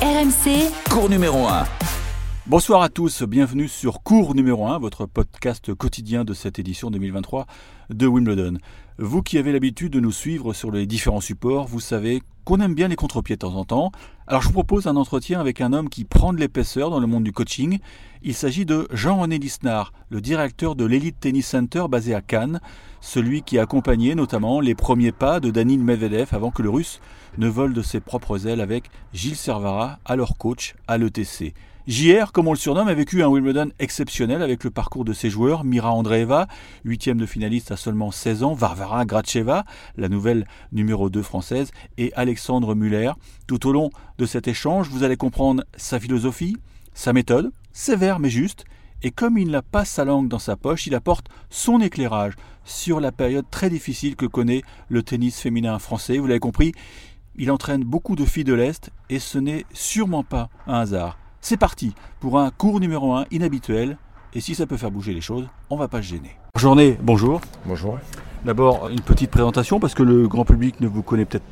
RMC, 0.00 0.70
Cours 0.90 1.08
numéro 1.10 1.48
1. 1.48 1.64
Bonsoir 2.46 2.82
à 2.82 2.88
tous, 2.88 3.24
bienvenue 3.24 3.66
sur 3.66 4.00
Cours 4.04 4.36
numéro 4.36 4.68
1, 4.68 4.78
votre 4.78 5.06
podcast 5.06 5.74
quotidien 5.74 6.24
de 6.24 6.34
cette 6.34 6.60
édition 6.60 6.92
2023 6.92 7.46
de 7.90 8.06
Wimbledon. 8.06 8.58
Vous 8.98 9.22
qui 9.22 9.38
avez 9.38 9.50
l'habitude 9.50 9.92
de 9.92 9.98
nous 9.98 10.12
suivre 10.12 10.52
sur 10.52 10.70
les 10.70 10.86
différents 10.86 11.20
supports, 11.20 11.66
vous 11.66 11.80
savez 11.80 12.22
qu'on 12.44 12.60
aime 12.60 12.74
bien 12.74 12.86
les 12.86 12.94
contre-pieds 12.94 13.34
de 13.34 13.40
temps 13.40 13.56
en 13.56 13.64
temps. 13.64 13.90
Alors 14.30 14.42
je 14.42 14.48
vous 14.48 14.52
propose 14.52 14.86
un 14.86 14.96
entretien 14.96 15.40
avec 15.40 15.62
un 15.62 15.72
homme 15.72 15.88
qui 15.88 16.04
prend 16.04 16.34
de 16.34 16.38
l'épaisseur 16.38 16.90
dans 16.90 17.00
le 17.00 17.06
monde 17.06 17.24
du 17.24 17.32
coaching. 17.32 17.78
Il 18.22 18.34
s'agit 18.34 18.66
de 18.66 18.86
Jean-René 18.92 19.38
Lisnard, 19.38 19.94
le 20.10 20.20
directeur 20.20 20.74
de 20.74 20.84
l'Elite 20.84 21.18
Tennis 21.18 21.46
Center 21.46 21.84
basé 21.88 22.14
à 22.14 22.20
Cannes, 22.20 22.60
celui 23.00 23.40
qui 23.40 23.58
a 23.58 23.62
accompagné 23.62 24.14
notamment 24.14 24.60
les 24.60 24.74
premiers 24.74 25.12
pas 25.12 25.40
de 25.40 25.50
Danil 25.50 25.82
Medvedev 25.82 26.28
avant 26.32 26.50
que 26.50 26.60
le 26.60 26.68
russe 26.68 27.00
ne 27.38 27.48
vole 27.48 27.72
de 27.72 27.80
ses 27.80 28.00
propres 28.00 28.46
ailes 28.46 28.60
avec 28.60 28.90
Gilles 29.14 29.34
Servara, 29.34 29.98
alors 30.04 30.36
coach 30.36 30.74
à 30.88 30.98
l'ETC. 30.98 31.54
JR, 31.88 32.32
comme 32.32 32.48
on 32.48 32.52
le 32.52 32.58
surnomme, 32.58 32.88
a 32.88 32.92
vécu 32.92 33.22
un 33.22 33.28
Wimbledon 33.28 33.70
exceptionnel 33.78 34.42
avec 34.42 34.62
le 34.62 34.68
parcours 34.68 35.06
de 35.06 35.14
ses 35.14 35.30
joueurs. 35.30 35.64
Mira 35.64 35.90
Andreeva, 35.90 36.46
huitième 36.84 37.16
de 37.16 37.24
finaliste 37.24 37.72
à 37.72 37.78
seulement 37.78 38.10
16 38.10 38.42
ans, 38.42 38.52
Varvara 38.52 39.06
Gracheva, 39.06 39.64
la 39.96 40.10
nouvelle 40.10 40.46
numéro 40.70 41.08
2 41.08 41.22
française, 41.22 41.70
et 41.96 42.12
Alexandre 42.14 42.74
Muller. 42.74 43.12
Tout 43.46 43.66
au 43.66 43.72
long 43.72 43.88
de 44.18 44.26
cet 44.26 44.48
échange, 44.48 44.90
vous 44.90 45.02
allez 45.02 45.16
comprendre 45.16 45.64
sa 45.78 45.98
philosophie, 45.98 46.58
sa 46.92 47.14
méthode, 47.14 47.52
sévère 47.72 48.18
mais 48.18 48.28
juste, 48.28 48.66
et 49.02 49.10
comme 49.10 49.38
il 49.38 49.50
n'a 49.50 49.62
pas 49.62 49.86
sa 49.86 50.04
langue 50.04 50.28
dans 50.28 50.38
sa 50.38 50.56
poche, 50.56 50.86
il 50.86 50.94
apporte 50.94 51.28
son 51.48 51.80
éclairage 51.80 52.34
sur 52.64 53.00
la 53.00 53.12
période 53.12 53.46
très 53.50 53.70
difficile 53.70 54.14
que 54.14 54.26
connaît 54.26 54.60
le 54.90 55.02
tennis 55.02 55.40
féminin 55.40 55.78
français. 55.78 56.18
Vous 56.18 56.26
l'avez 56.26 56.38
compris, 56.38 56.72
il 57.36 57.50
entraîne 57.50 57.82
beaucoup 57.82 58.14
de 58.14 58.26
filles 58.26 58.44
de 58.44 58.52
l'Est 58.52 58.90
et 59.08 59.20
ce 59.20 59.38
n'est 59.38 59.64
sûrement 59.72 60.22
pas 60.22 60.50
un 60.66 60.80
hasard. 60.80 61.16
C'est 61.40 61.56
parti 61.56 61.94
pour 62.20 62.38
un 62.38 62.50
cours 62.50 62.80
numéro 62.80 63.14
1 63.14 63.26
inhabituel. 63.30 63.96
Et 64.34 64.40
si 64.40 64.54
ça 64.54 64.66
peut 64.66 64.76
faire 64.76 64.90
bouger 64.90 65.14
les 65.14 65.20
choses, 65.20 65.46
on 65.70 65.76
va 65.76 65.88
pas 65.88 66.02
se 66.02 66.08
gêner. 66.08 66.36
Journée, 66.56 66.98
bonjour. 67.00 67.40
Bonjour. 67.64 67.98
D'abord, 68.44 68.88
une 68.88 69.00
petite 69.00 69.30
présentation 69.30 69.80
parce 69.80 69.94
que 69.94 70.02
le 70.02 70.28
grand 70.28 70.44
public 70.44 70.80
ne 70.80 70.88
vous 70.88 71.02
connaît 71.02 71.24
peut-être 71.24 71.44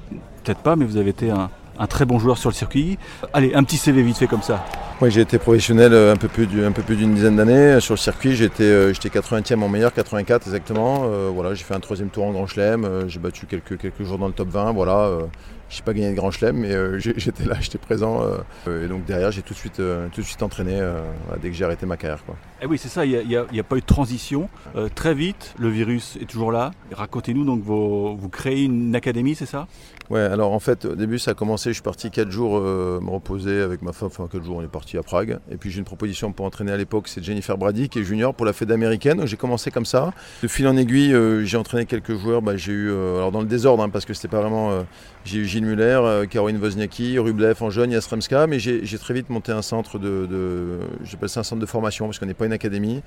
peut-être 0.44 0.60
pas, 0.60 0.76
mais 0.76 0.84
vous 0.84 0.96
avez 0.96 1.10
été 1.10 1.30
un, 1.30 1.50
un 1.78 1.86
très 1.86 2.04
bon 2.04 2.18
joueur 2.18 2.36
sur 2.38 2.50
le 2.50 2.54
circuit. 2.54 2.98
Allez, 3.32 3.54
un 3.54 3.64
petit 3.64 3.76
CV 3.76 4.02
vite 4.02 4.16
fait 4.18 4.26
comme 4.26 4.42
ça. 4.42 4.64
Oui, 5.00 5.10
j'ai 5.10 5.20
été 5.20 5.38
professionnel 5.38 5.92
euh, 5.92 6.12
un 6.12 6.16
peu 6.16 6.28
plus 6.28 6.46
d'une 6.46 7.14
dizaine 7.14 7.36
d'années. 7.36 7.80
Sur 7.80 7.94
le 7.94 7.98
circuit, 7.98 8.34
j'étais 8.34 8.62
euh, 8.64 8.92
j'étais 8.92 9.08
80e 9.08 9.62
en 9.62 9.68
meilleur, 9.68 9.92
84 9.92 10.46
exactement. 10.46 11.02
Euh, 11.04 11.30
voilà, 11.32 11.54
j'ai 11.54 11.64
fait 11.64 11.74
un 11.74 11.80
troisième 11.80 12.08
tour 12.08 12.24
en 12.24 12.32
Grand 12.32 12.46
Chelem. 12.46 12.84
Euh, 12.84 13.08
j'ai 13.08 13.18
battu 13.18 13.46
quelques, 13.46 13.78
quelques 13.78 14.02
jours 14.04 14.18
dans 14.18 14.26
le 14.26 14.32
top 14.32 14.48
20. 14.48 14.72
Voilà, 14.72 14.98
euh, 14.98 15.22
j'ai 15.68 15.82
pas 15.82 15.92
gagné 15.92 16.10
de 16.10 16.14
Grand 16.16 16.30
Chelem, 16.30 16.56
mais 16.56 16.72
euh, 16.72 16.98
j'étais 17.16 17.44
là, 17.44 17.56
j'étais 17.60 17.78
présent. 17.78 18.22
euh, 18.66 18.84
et 18.84 18.88
donc 18.88 19.04
derrière, 19.04 19.30
j'ai 19.32 19.42
tout 19.42 19.52
de 19.54 19.58
suite, 19.58 19.80
euh, 19.80 20.08
tout 20.12 20.20
de 20.20 20.26
suite 20.26 20.42
entraîné 20.42 20.78
euh, 20.80 21.00
dès 21.42 21.48
que 21.50 21.54
j'ai 21.56 21.64
arrêté 21.64 21.86
ma 21.86 21.96
carrière. 21.96 22.24
Quoi. 22.24 22.36
Eh 22.62 22.66
oui, 22.66 22.78
c'est 22.78 22.88
ça, 22.88 23.04
il 23.04 23.26
n'y 23.26 23.36
a, 23.36 23.62
pas 23.64 23.76
eu 23.76 23.80
de 23.80 23.86
transition. 23.86 24.48
Euh, 24.76 24.88
très 24.94 25.14
vite, 25.14 25.54
le 25.58 25.68
virus 25.68 26.16
est 26.20 26.26
toujours 26.28 26.52
là. 26.52 26.70
Racontez-nous, 26.92 27.44
donc 27.44 27.62
vos- 27.62 28.14
vous 28.16 28.28
créez 28.28 28.64
une 28.64 28.94
académie, 28.94 29.34
c'est 29.34 29.46
ça? 29.46 29.66
Ouais, 30.08 30.20
alors 30.20 30.52
en 30.52 30.60
fait, 30.60 30.84
au 30.84 30.94
début, 30.94 31.18
ça 31.18 31.32
a 31.32 31.34
commencé. 31.34 31.70
Je 31.70 31.74
suis 31.74 31.82
parti 31.82 32.10
4 32.12 32.30
jours 32.30 32.58
euh, 32.58 33.00
me 33.02 33.10
reposer 33.10 33.60
avec 33.60 33.82
ma 33.82 33.92
femme. 33.92 34.06
Enfin, 34.06 34.28
4 34.30 34.44
jours, 34.44 34.58
on 34.58 34.62
est 34.62 34.68
parti 34.68 34.96
à 34.96 35.02
Prague. 35.02 35.38
Et 35.50 35.56
puis 35.56 35.70
j'ai 35.72 35.78
une 35.80 35.84
proposition 35.84 36.30
pour 36.32 36.46
entraîner 36.46 36.70
à 36.70 36.76
l'époque, 36.76 37.08
c'est 37.08 37.22
Jennifer 37.24 37.58
Brady, 37.58 37.88
qui 37.88 37.98
est 37.98 38.04
junior 38.04 38.32
pour 38.32 38.46
la 38.46 38.52
Fed 38.52 38.70
américaine. 38.70 39.18
Donc 39.18 39.26
j'ai 39.26 39.36
commencé 39.36 39.72
comme 39.72 39.84
ça. 39.84 40.12
De 40.42 40.48
fil 40.48 40.68
en 40.68 40.76
aiguille, 40.76 41.12
euh, 41.12 41.44
j'ai 41.44 41.56
entraîné 41.56 41.86
quelques 41.86 42.16
joueurs. 42.16 42.40
Bah, 42.40 42.56
j'ai 42.56 42.70
eu, 42.72 42.88
euh, 42.88 43.16
alors 43.16 43.32
dans 43.32 43.40
le 43.40 43.46
désordre, 43.48 43.82
hein, 43.82 43.88
parce 43.88 44.04
que 44.04 44.14
c'était 44.14 44.28
pas 44.28 44.40
vraiment. 44.40 44.70
euh, 44.70 44.82
j'ai 45.24 45.55
Gilles 45.56 45.64
Muller, 45.64 45.98
euh, 46.02 46.26
Caroline 46.26 46.58
Wozniacki, 46.62 47.18
Rublev 47.18 47.56
en 47.62 47.70
jeune, 47.70 47.90
Yastremska. 47.90 48.46
Mais 48.46 48.58
j'ai 48.58 48.98
très 48.98 49.14
vite 49.14 49.30
monté 49.30 49.52
un 49.52 49.62
centre 49.62 49.98
de. 49.98 50.26
de 50.30 50.78
J'appelle 51.02 51.30
ça 51.30 51.40
un 51.40 51.44
centre 51.44 51.62
de 51.62 51.66
formation, 51.66 52.04
parce 52.06 52.18
qu'on 52.18 52.26
n'est 52.26 52.34
pas 52.34 52.44
une 52.44 52.52
académie. 52.52 53.02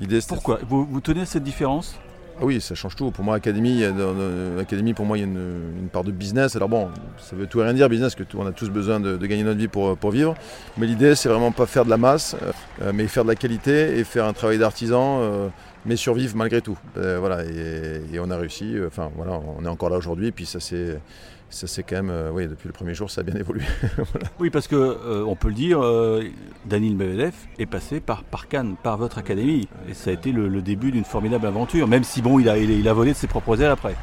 L'idée, 0.00 0.20
Pourquoi? 0.26 0.58
vous, 0.66 0.86
vous 0.86 1.00
tenez 1.02 1.20
à 1.20 1.26
cette 1.26 1.42
différence? 1.42 1.98
Ah 2.40 2.46
oui, 2.46 2.62
ça 2.62 2.74
change 2.74 2.96
tout. 2.96 3.10
Pour 3.10 3.24
moi, 3.24 3.34
académie, 3.36 3.72
il 3.72 3.80
y 3.80 3.84
a 3.84 3.90
dans- 3.90 4.14
dans- 4.14 4.58
académie, 4.58 4.94
pour 4.94 5.04
moi, 5.04 5.18
il 5.18 5.20
y 5.20 5.24
a 5.24 5.26
une, 5.26 5.74
une 5.82 5.88
part 5.88 6.02
de 6.02 6.10
business. 6.10 6.56
Alors 6.56 6.70
bon, 6.70 6.88
ça 7.18 7.36
veut 7.36 7.46
tout 7.46 7.60
et 7.60 7.64
rien 7.64 7.74
dire, 7.74 7.90
business, 7.90 8.14
que 8.14 8.22
tout- 8.22 8.38
on 8.40 8.46
a 8.46 8.52
tous 8.52 8.70
besoin 8.70 8.98
de, 9.00 9.18
de 9.18 9.26
gagner 9.26 9.42
notre 9.44 9.58
vie 9.58 9.68
pour, 9.68 9.94
pour 9.98 10.12
vivre. 10.12 10.34
Mais 10.78 10.86
l'idée, 10.86 11.14
c'est 11.14 11.28
vraiment 11.28 11.52
pas 11.52 11.66
faire 11.66 11.84
de 11.84 11.90
la 11.90 11.98
masse, 11.98 12.34
euh, 12.80 12.90
mais 12.94 13.06
faire 13.06 13.24
de 13.24 13.28
la 13.28 13.34
qualité 13.36 13.98
et 13.98 14.04
faire 14.04 14.24
un 14.24 14.32
travail 14.32 14.56
d'artisan, 14.56 15.18
euh, 15.20 15.48
mais 15.84 15.96
survivre 15.96 16.34
malgré 16.34 16.62
tout. 16.62 16.78
Euh, 16.96 17.18
voilà, 17.20 17.44
et, 17.44 18.00
et 18.14 18.18
on 18.18 18.30
a 18.30 18.36
réussi. 18.38 18.76
Euh, 18.78 18.86
Enfin, 18.86 19.10
voilà, 19.14 19.38
on 19.58 19.62
est 19.66 19.68
encore 19.68 19.90
là 19.90 19.98
aujourd'hui. 19.98 20.28
Et 20.28 20.32
puis 20.32 20.46
ça 20.46 20.58
c'est 20.58 20.98
ça 21.52 21.66
c'est 21.66 21.82
quand 21.82 21.96
même, 21.96 22.10
euh, 22.10 22.30
oui, 22.32 22.46
depuis 22.48 22.66
le 22.66 22.72
premier 22.72 22.94
jour, 22.94 23.10
ça 23.10 23.20
a 23.20 23.24
bien 23.24 23.34
évolué. 23.36 23.62
Oui, 24.40 24.50
parce 24.50 24.66
que 24.66 24.74
euh, 24.74 25.24
on 25.26 25.36
peut 25.36 25.48
le 25.48 25.54
dire, 25.54 25.80
euh, 25.82 26.22
Danil 26.66 26.96
Medvedev 26.96 27.34
est 27.58 27.66
passé 27.66 28.00
par, 28.00 28.24
par 28.24 28.48
Cannes, 28.48 28.74
par 28.82 28.96
votre 28.98 29.18
académie, 29.18 29.68
et 29.88 29.94
ça 29.94 30.10
a 30.10 30.12
été 30.14 30.32
le, 30.32 30.48
le 30.48 30.62
début 30.62 30.90
d'une 30.90 31.04
formidable 31.04 31.46
aventure. 31.46 31.86
Même 31.86 32.02
si 32.04 32.22
bon, 32.22 32.38
il 32.38 32.48
a, 32.48 32.58
il, 32.58 32.70
a- 32.70 32.74
il 32.74 32.88
a 32.88 32.92
volé 32.92 33.12
de 33.12 33.16
ses 33.16 33.26
propres 33.28 33.60
ailes 33.60 33.70
après. 33.70 33.94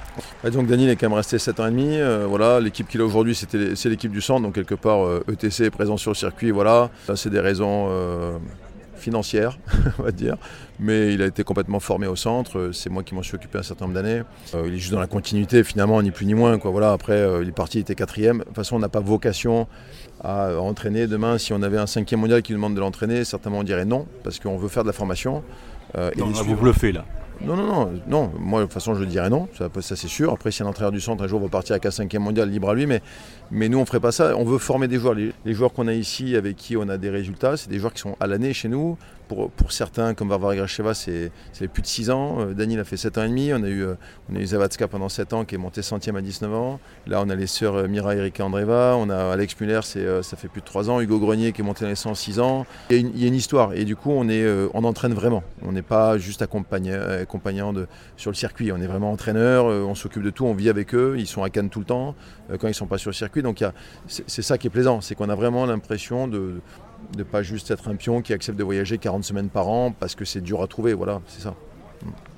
Ouais, 0.43 0.51
donc 0.51 0.67
Daniel 0.67 0.89
est 0.89 0.95
quand 0.95 1.07
même 1.09 1.17
resté 1.17 1.37
7 1.39 1.59
ans 1.59 1.67
et 1.67 1.71
demi. 1.71 1.97
euh, 1.97 2.25
voilà, 2.27 2.59
l'équipe 2.59 2.87
qu'il 2.87 3.01
a 3.01 3.05
aujourd'hui, 3.05 3.35
c'était- 3.35 3.75
c'est 3.75 3.89
l'équipe 3.89 4.11
du 4.11 4.21
centre, 4.21 4.43
donc 4.43 4.55
quelque 4.55 4.75
part 4.75 4.99
ETC 5.27 5.65
est 5.65 5.69
présent 5.71 5.97
sur 5.97 6.11
le 6.11 6.15
circuit. 6.15 6.51
Voilà, 6.51 6.89
ça 7.05 7.15
c'est 7.15 7.29
des 7.29 7.39
raisons 7.39 7.89
financières, 8.99 9.57
on 9.99 10.03
va 10.03 10.11
dire. 10.11 10.35
Mais 10.79 11.13
il 11.13 11.21
a 11.21 11.25
été 11.25 11.43
complètement 11.43 11.79
formé 11.79 12.07
au 12.07 12.15
centre. 12.15 12.57
euh, 12.57 12.71
C'est 12.73 12.89
moi 12.89 13.03
qui 13.03 13.15
m'en 13.15 13.23
suis 13.23 13.35
occupé 13.35 13.57
un 13.57 13.63
certain 13.63 13.85
nombre 13.85 13.95
d'années. 13.95 14.21
Euh, 14.55 14.63
il 14.67 14.73
est 14.75 14.77
juste 14.77 14.91
dans 14.93 14.99
la 14.99 15.07
continuité, 15.07 15.63
finalement, 15.63 16.01
ni 16.01 16.11
plus 16.11 16.25
ni 16.25 16.33
moins. 16.35 16.57
Quoi. 16.59 16.71
Voilà, 16.71 16.91
après, 16.91 17.13
euh, 17.13 17.41
il 17.41 17.49
est 17.49 17.53
parti, 17.53 17.79
il 17.79 17.81
était 17.81 17.95
quatrième. 17.95 18.39
De 18.39 18.43
toute 18.45 18.55
façon, 18.55 18.75
on 18.75 18.79
n'a 18.79 18.89
pas 18.89 18.99
vocation 19.01 19.67
à 20.23 20.55
entraîner 20.59 21.07
demain. 21.07 21.37
Si 21.37 21.53
on 21.53 21.61
avait 21.61 21.77
un 21.77 21.87
cinquième 21.87 22.19
mondial 22.19 22.41
qui 22.41 22.51
nous 22.51 22.57
demande 22.57 22.75
de 22.75 22.79
l'entraîner, 22.81 23.23
certainement 23.25 23.59
on 23.59 23.63
dirait 23.63 23.85
non, 23.85 24.05
parce 24.23 24.39
qu'on 24.39 24.57
veut 24.57 24.67
faire 24.69 24.83
de 24.83 24.89
la 24.89 24.93
formation. 24.93 25.43
euh, 25.97 26.11
et 26.11 26.15
les 26.21 26.33
là, 26.33 26.41
vous 26.43 26.55
bluffez 26.55 26.91
là. 26.91 27.05
Non, 27.41 27.55
non, 27.55 27.91
non. 28.07 28.31
Moi, 28.37 28.59
de 28.59 28.65
toute 28.65 28.73
façon, 28.73 28.95
je 28.95 29.03
dirais 29.05 29.29
non. 29.29 29.47
Ça, 29.57 29.69
c'est 29.81 29.95
sûr. 30.07 30.33
Après, 30.33 30.51
si 30.51 30.61
un 30.61 30.65
entraîneur 30.65 30.91
du 30.91 30.99
centre 30.99 31.23
un 31.23 31.27
jour 31.27 31.39
va 31.39 31.47
partir 31.47 31.73
avec 31.73 31.85
un 31.85 31.91
cinquième 31.91 32.23
mondial, 32.23 32.49
libre 32.49 32.69
à 32.69 32.73
lui. 32.73 32.85
Mais, 32.85 33.01
mais 33.49 33.69
nous, 33.69 33.77
on 33.77 33.81
ne 33.81 33.85
ferait 33.85 34.01
pas 34.01 34.11
ça. 34.11 34.35
On 34.35 34.43
veut 34.43 34.57
former 34.57 34.87
des 34.87 34.97
joueurs. 34.97 35.15
Les 35.15 35.53
joueurs 35.53 35.71
qu'on 35.71 35.87
a 35.87 35.93
ici, 35.93 36.35
avec 36.35 36.57
qui 36.57 36.75
on 36.75 36.89
a 36.89 36.97
des 36.97 37.09
résultats, 37.09 37.55
c'est 37.55 37.69
des 37.69 37.79
joueurs 37.79 37.93
qui 37.93 38.01
sont 38.01 38.15
à 38.19 38.27
l'année 38.27 38.53
chez 38.53 38.67
nous. 38.67 38.97
Pour, 39.29 39.71
certains, 39.71 40.15
comme 40.15 40.29
Varvara 40.29 40.55
Gracheva, 40.55 40.95
c'est 40.95 41.31
plus 41.71 41.83
de 41.83 41.87
6 41.87 42.09
ans. 42.09 42.37
Euh, 42.39 42.53
Daniel 42.55 42.79
a 42.79 42.83
fait 42.83 42.97
7 42.97 43.19
ans 43.19 43.23
et 43.23 43.27
demi. 43.27 43.53
On 43.53 43.61
a 43.61 43.67
eu, 43.67 43.83
euh, 43.83 43.93
on 44.33 44.43
Zavatska 44.43 44.87
pendant 44.87 45.07
7 45.07 45.33
ans, 45.33 45.45
qui 45.45 45.53
est 45.53 45.59
monté 45.59 45.83
centième 45.83 46.15
à 46.15 46.21
19 46.21 46.51
ans. 46.51 46.79
Là, 47.05 47.21
on 47.23 47.29
a 47.29 47.35
les 47.35 47.45
sœurs 47.45 47.75
euh, 47.75 47.87
Mira, 47.87 48.15
Erika, 48.15 48.43
Andreva. 48.43 48.95
On 48.97 49.07
a 49.11 49.31
Alex 49.31 49.59
Muller, 49.61 49.81
ça 49.83 50.35
fait 50.35 50.47
plus 50.47 50.61
de 50.61 50.65
3 50.65 50.89
ans. 50.89 50.99
Hugo 50.99 51.19
Grenier, 51.19 51.51
qui 51.51 51.61
est 51.61 51.63
monté 51.63 51.85
dans 51.85 51.89
les 51.89 51.95
106 51.95 52.39
ans. 52.39 52.65
Il 52.89 53.19
y 53.19 53.25
a 53.25 53.27
une, 53.27 53.35
histoire. 53.35 53.73
Et 53.73 53.85
du 53.85 53.95
coup, 53.95 54.09
on, 54.11 54.27
est, 54.29 54.45
on 54.73 54.83
entraîne 54.83 55.13
vraiment. 55.13 55.43
On 55.61 55.73
n'est 55.73 55.83
pas 55.83 56.17
juste 56.17 56.41
accompagna- 56.41 57.21
accompagnant 57.21 57.71
sur 58.17 58.31
le 58.31 58.35
circuit. 58.35 58.71
On 58.71 58.81
est 58.81 58.87
vraiment 58.87 59.11
entraîneur, 59.11 59.65
on 59.65 59.93
s'occupe 59.93 60.23
de 60.23 60.31
tout, 60.31 60.45
on 60.45 60.55
vit 60.55 60.69
avec 60.69 60.95
eux, 60.95 61.15
ils 61.19 61.27
sont 61.27 61.43
à 61.43 61.51
Cannes 61.51 61.69
tout 61.69 61.79
le 61.79 61.85
temps 61.85 62.15
quand 62.49 62.67
ils 62.67 62.71
ne 62.71 62.73
sont 62.73 62.87
pas 62.87 62.97
sur 62.97 63.11
le 63.11 63.15
circuit. 63.15 63.43
Donc 63.43 63.63
c'est 64.07 64.41
ça 64.41 64.57
qui 64.57 64.67
est 64.67 64.71
plaisant, 64.71 65.01
c'est 65.01 65.13
qu'on 65.13 65.29
a 65.29 65.35
vraiment 65.35 65.65
l'impression 65.65 66.27
de 66.27 66.61
ne 67.17 67.23
pas 67.23 67.41
juste 67.43 67.71
être 67.71 67.87
un 67.89 67.95
pion 67.95 68.21
qui 68.21 68.33
accepte 68.33 68.57
de 68.57 68.63
voyager 68.63 68.97
40 68.97 69.23
semaines 69.23 69.49
par 69.49 69.67
an 69.67 69.91
parce 69.97 70.15
que 70.15 70.25
c'est 70.25 70.41
dur 70.41 70.61
à 70.61 70.67
trouver. 70.67 70.93
Voilà, 70.93 71.21
c'est 71.27 71.41
ça. 71.41 71.53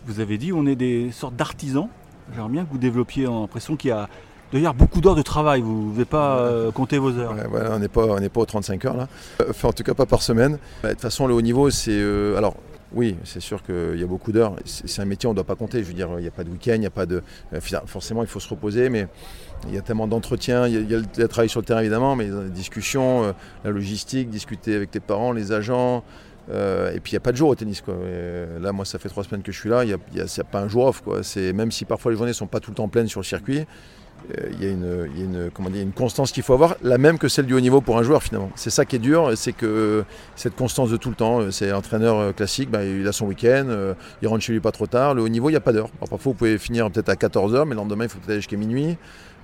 Vous 0.05 0.19
avez 0.19 0.37
dit, 0.37 0.51
on 0.53 0.65
est 0.65 0.75
des 0.75 1.11
sortes 1.11 1.35
d'artisans. 1.35 1.87
J'aimerais 2.33 2.49
bien 2.49 2.65
que 2.65 2.71
vous 2.71 2.77
développiez 2.77 3.25
l'impression 3.25 3.75
qu'il 3.75 3.89
y 3.89 3.93
a 3.93 4.07
d'ailleurs 4.53 4.73
beaucoup 4.73 5.01
d'heures 5.01 5.15
de 5.15 5.21
travail. 5.21 5.61
Vous 5.61 5.87
ne 5.87 5.91
devez 5.91 6.05
pas 6.05 6.37
euh, 6.39 6.71
compter 6.71 6.97
vos 6.97 7.15
heures. 7.17 7.33
Ouais, 7.33 7.47
voilà, 7.49 7.75
on 7.75 7.79
n'est 7.79 7.87
pas, 7.87 8.05
on 8.05 8.29
pas 8.29 8.41
aux 8.41 8.45
35 8.45 8.85
heures 8.85 8.97
là. 8.97 9.07
Euh, 9.41 9.45
Enfin, 9.49 9.67
en 9.69 9.73
tout 9.73 9.83
cas, 9.83 9.93
pas 9.93 10.05
par 10.05 10.21
semaine. 10.21 10.57
Bah, 10.81 10.89
De 10.89 10.93
toute 10.93 11.01
façon, 11.01 11.27
le 11.27 11.33
haut 11.33 11.41
niveau, 11.41 11.69
c'est. 11.69 11.91
euh, 11.91 12.37
alors, 12.37 12.55
oui, 12.93 13.15
c'est 13.23 13.39
sûr 13.39 13.63
qu'il 13.63 13.97
y 13.99 14.03
a 14.03 14.07
beaucoup 14.07 14.31
d'heures. 14.31 14.55
C'est 14.65 15.01
un 15.01 15.05
métier, 15.05 15.27
on 15.27 15.31
ne 15.31 15.35
doit 15.35 15.45
pas 15.45 15.55
compter. 15.55 15.79
Je 15.79 15.87
veux 15.87 15.93
dire, 15.93 16.09
il 16.17 16.21
n'y 16.21 16.27
a 16.27 16.31
pas 16.31 16.43
de 16.43 16.49
week-end, 16.49 16.73
il 16.75 16.81
n'y 16.81 16.85
a 16.85 16.91
pas 16.91 17.05
de. 17.05 17.23
euh, 17.53 17.59
Forcément, 17.85 18.21
il 18.21 18.27
faut 18.27 18.39
se 18.39 18.49
reposer, 18.49 18.89
mais 18.89 19.07
il 19.67 19.75
y 19.75 19.77
a 19.77 19.81
tellement 19.81 20.07
d'entretiens. 20.07 20.67
Il 20.67 20.89
y 20.91 20.95
a, 20.95 20.99
le 20.99 21.27
travail 21.27 21.47
sur 21.49 21.61
le 21.61 21.65
terrain, 21.65 21.79
évidemment, 21.79 22.15
mais 22.15 22.25
les 22.25 22.49
discussions, 22.49 23.23
euh, 23.23 23.31
la 23.63 23.71
logistique, 23.71 24.29
discuter 24.29 24.75
avec 24.75 24.91
tes 24.91 24.99
parents, 24.99 25.31
les 25.31 25.51
agents. 25.53 26.03
euh, 26.49 26.91
et 26.93 26.99
puis 26.99 27.11
il 27.11 27.15
n'y 27.15 27.17
a 27.17 27.21
pas 27.21 27.31
de 27.31 27.37
jour 27.37 27.49
au 27.49 27.55
tennis. 27.55 27.81
Là, 28.59 28.71
moi, 28.73 28.83
ça 28.83 28.99
fait 28.99 29.09
trois 29.09 29.23
semaines 29.23 29.43
que 29.43 29.51
je 29.53 29.59
suis 29.59 29.69
là. 29.69 29.85
Il 29.85 29.95
n'y 30.13 30.21
a, 30.21 30.43
pas 30.43 30.59
un 30.59 30.67
jour 30.67 30.85
off. 30.85 31.01
Même 31.37 31.71
si 31.71 31.85
parfois 31.85 32.11
les 32.11 32.17
journées 32.17 32.31
ne 32.31 32.35
sont 32.35 32.47
pas 32.47 32.59
tout 32.59 32.71
le 32.71 32.75
temps 32.75 32.89
pleines 32.89 33.07
sur 33.07 33.21
le 33.21 33.25
circuit, 33.25 33.65
il 34.51 34.63
y 34.63 34.67
a 34.67 34.71
une, 34.71 35.09
il 35.13 35.19
y 35.19 35.21
a 35.21 35.25
une, 35.25 35.51
comment 35.53 35.69
dire, 35.69 35.81
une 35.81 35.91
constance 35.91 36.31
qu'il 36.31 36.43
faut 36.43 36.53
avoir, 36.53 36.75
la 36.81 36.97
même 36.97 37.17
que 37.17 37.27
celle 37.27 37.45
du 37.45 37.53
haut 37.53 37.59
niveau 37.59 37.81
pour 37.81 37.97
un 37.97 38.03
joueur 38.03 38.23
finalement. 38.23 38.51
C'est 38.55 38.69
ça 38.69 38.85
qui 38.85 38.95
est 38.95 38.99
dur, 38.99 39.31
c'est 39.35 39.53
que 39.53 40.03
cette 40.35 40.55
constance 40.55 40.89
de 40.89 40.97
tout 40.97 41.09
le 41.09 41.15
temps, 41.15 41.41
euh, 41.41 41.51
c'est 41.51 41.71
entraîneur 41.71 42.17
euh, 42.17 42.31
classique, 42.31 42.69
bah, 42.69 42.83
il 42.83 43.07
a 43.07 43.11
son 43.11 43.25
week-end, 43.25 43.65
euh, 43.67 43.93
il 44.21 44.27
rentre 44.27 44.43
chez 44.43 44.53
lui 44.53 44.59
pas 44.59 44.71
trop 44.71 44.87
tard. 44.87 45.13
Le 45.13 45.21
haut 45.21 45.29
niveau, 45.29 45.49
il 45.49 45.53
n'y 45.53 45.57
a 45.57 45.61
pas 45.61 45.73
d'heure. 45.73 45.89
Parfois, 45.99 46.19
vous 46.23 46.33
pouvez 46.33 46.57
finir 46.57 46.89
peut-être 46.91 47.09
à 47.09 47.15
14h, 47.15 47.65
mais 47.65 47.71
le 47.71 47.75
lendemain, 47.75 48.05
il 48.05 48.09
faut 48.09 48.19
peut-être 48.19 48.29
aller 48.29 48.39
jusqu'à 48.39 48.57
minuit. 48.57 48.97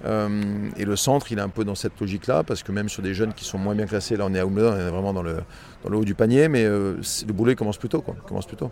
Euh, 0.06 0.69
et 0.77 0.85
le 0.85 0.95
centre, 0.95 1.31
il 1.31 1.39
est 1.39 1.41
un 1.41 1.50
peu 1.50 1.63
dans 1.63 1.75
cette 1.75 2.00
logique-là, 2.00 2.44
parce 2.44 2.63
que 2.63 2.71
même 2.71 2.89
sur 2.89 3.01
des 3.01 3.13
jeunes 3.13 3.33
qui 3.33 3.45
sont 3.45 3.57
moins 3.57 3.75
bien 3.75 3.85
classés, 3.85 4.15
là 4.15 4.25
on 4.27 4.33
est 4.33 4.39
à 4.39 4.45
Wimbledon, 4.45 4.73
on 4.73 4.80
est 4.80 4.89
vraiment 4.89 5.13
dans 5.13 5.23
le, 5.23 5.38
dans 5.83 5.89
le 5.89 5.97
haut 5.97 6.06
du 6.06 6.13
panier, 6.13 6.47
mais 6.47 6.63
euh, 6.63 6.97
le 7.25 7.33
boulot 7.33 7.56
commence 7.56 7.77
plus 7.77 7.89
tôt. 7.89 8.01
Quoi. 8.01 8.15
Commence 8.27 8.45
plus 8.45 8.57
tôt. 8.57 8.71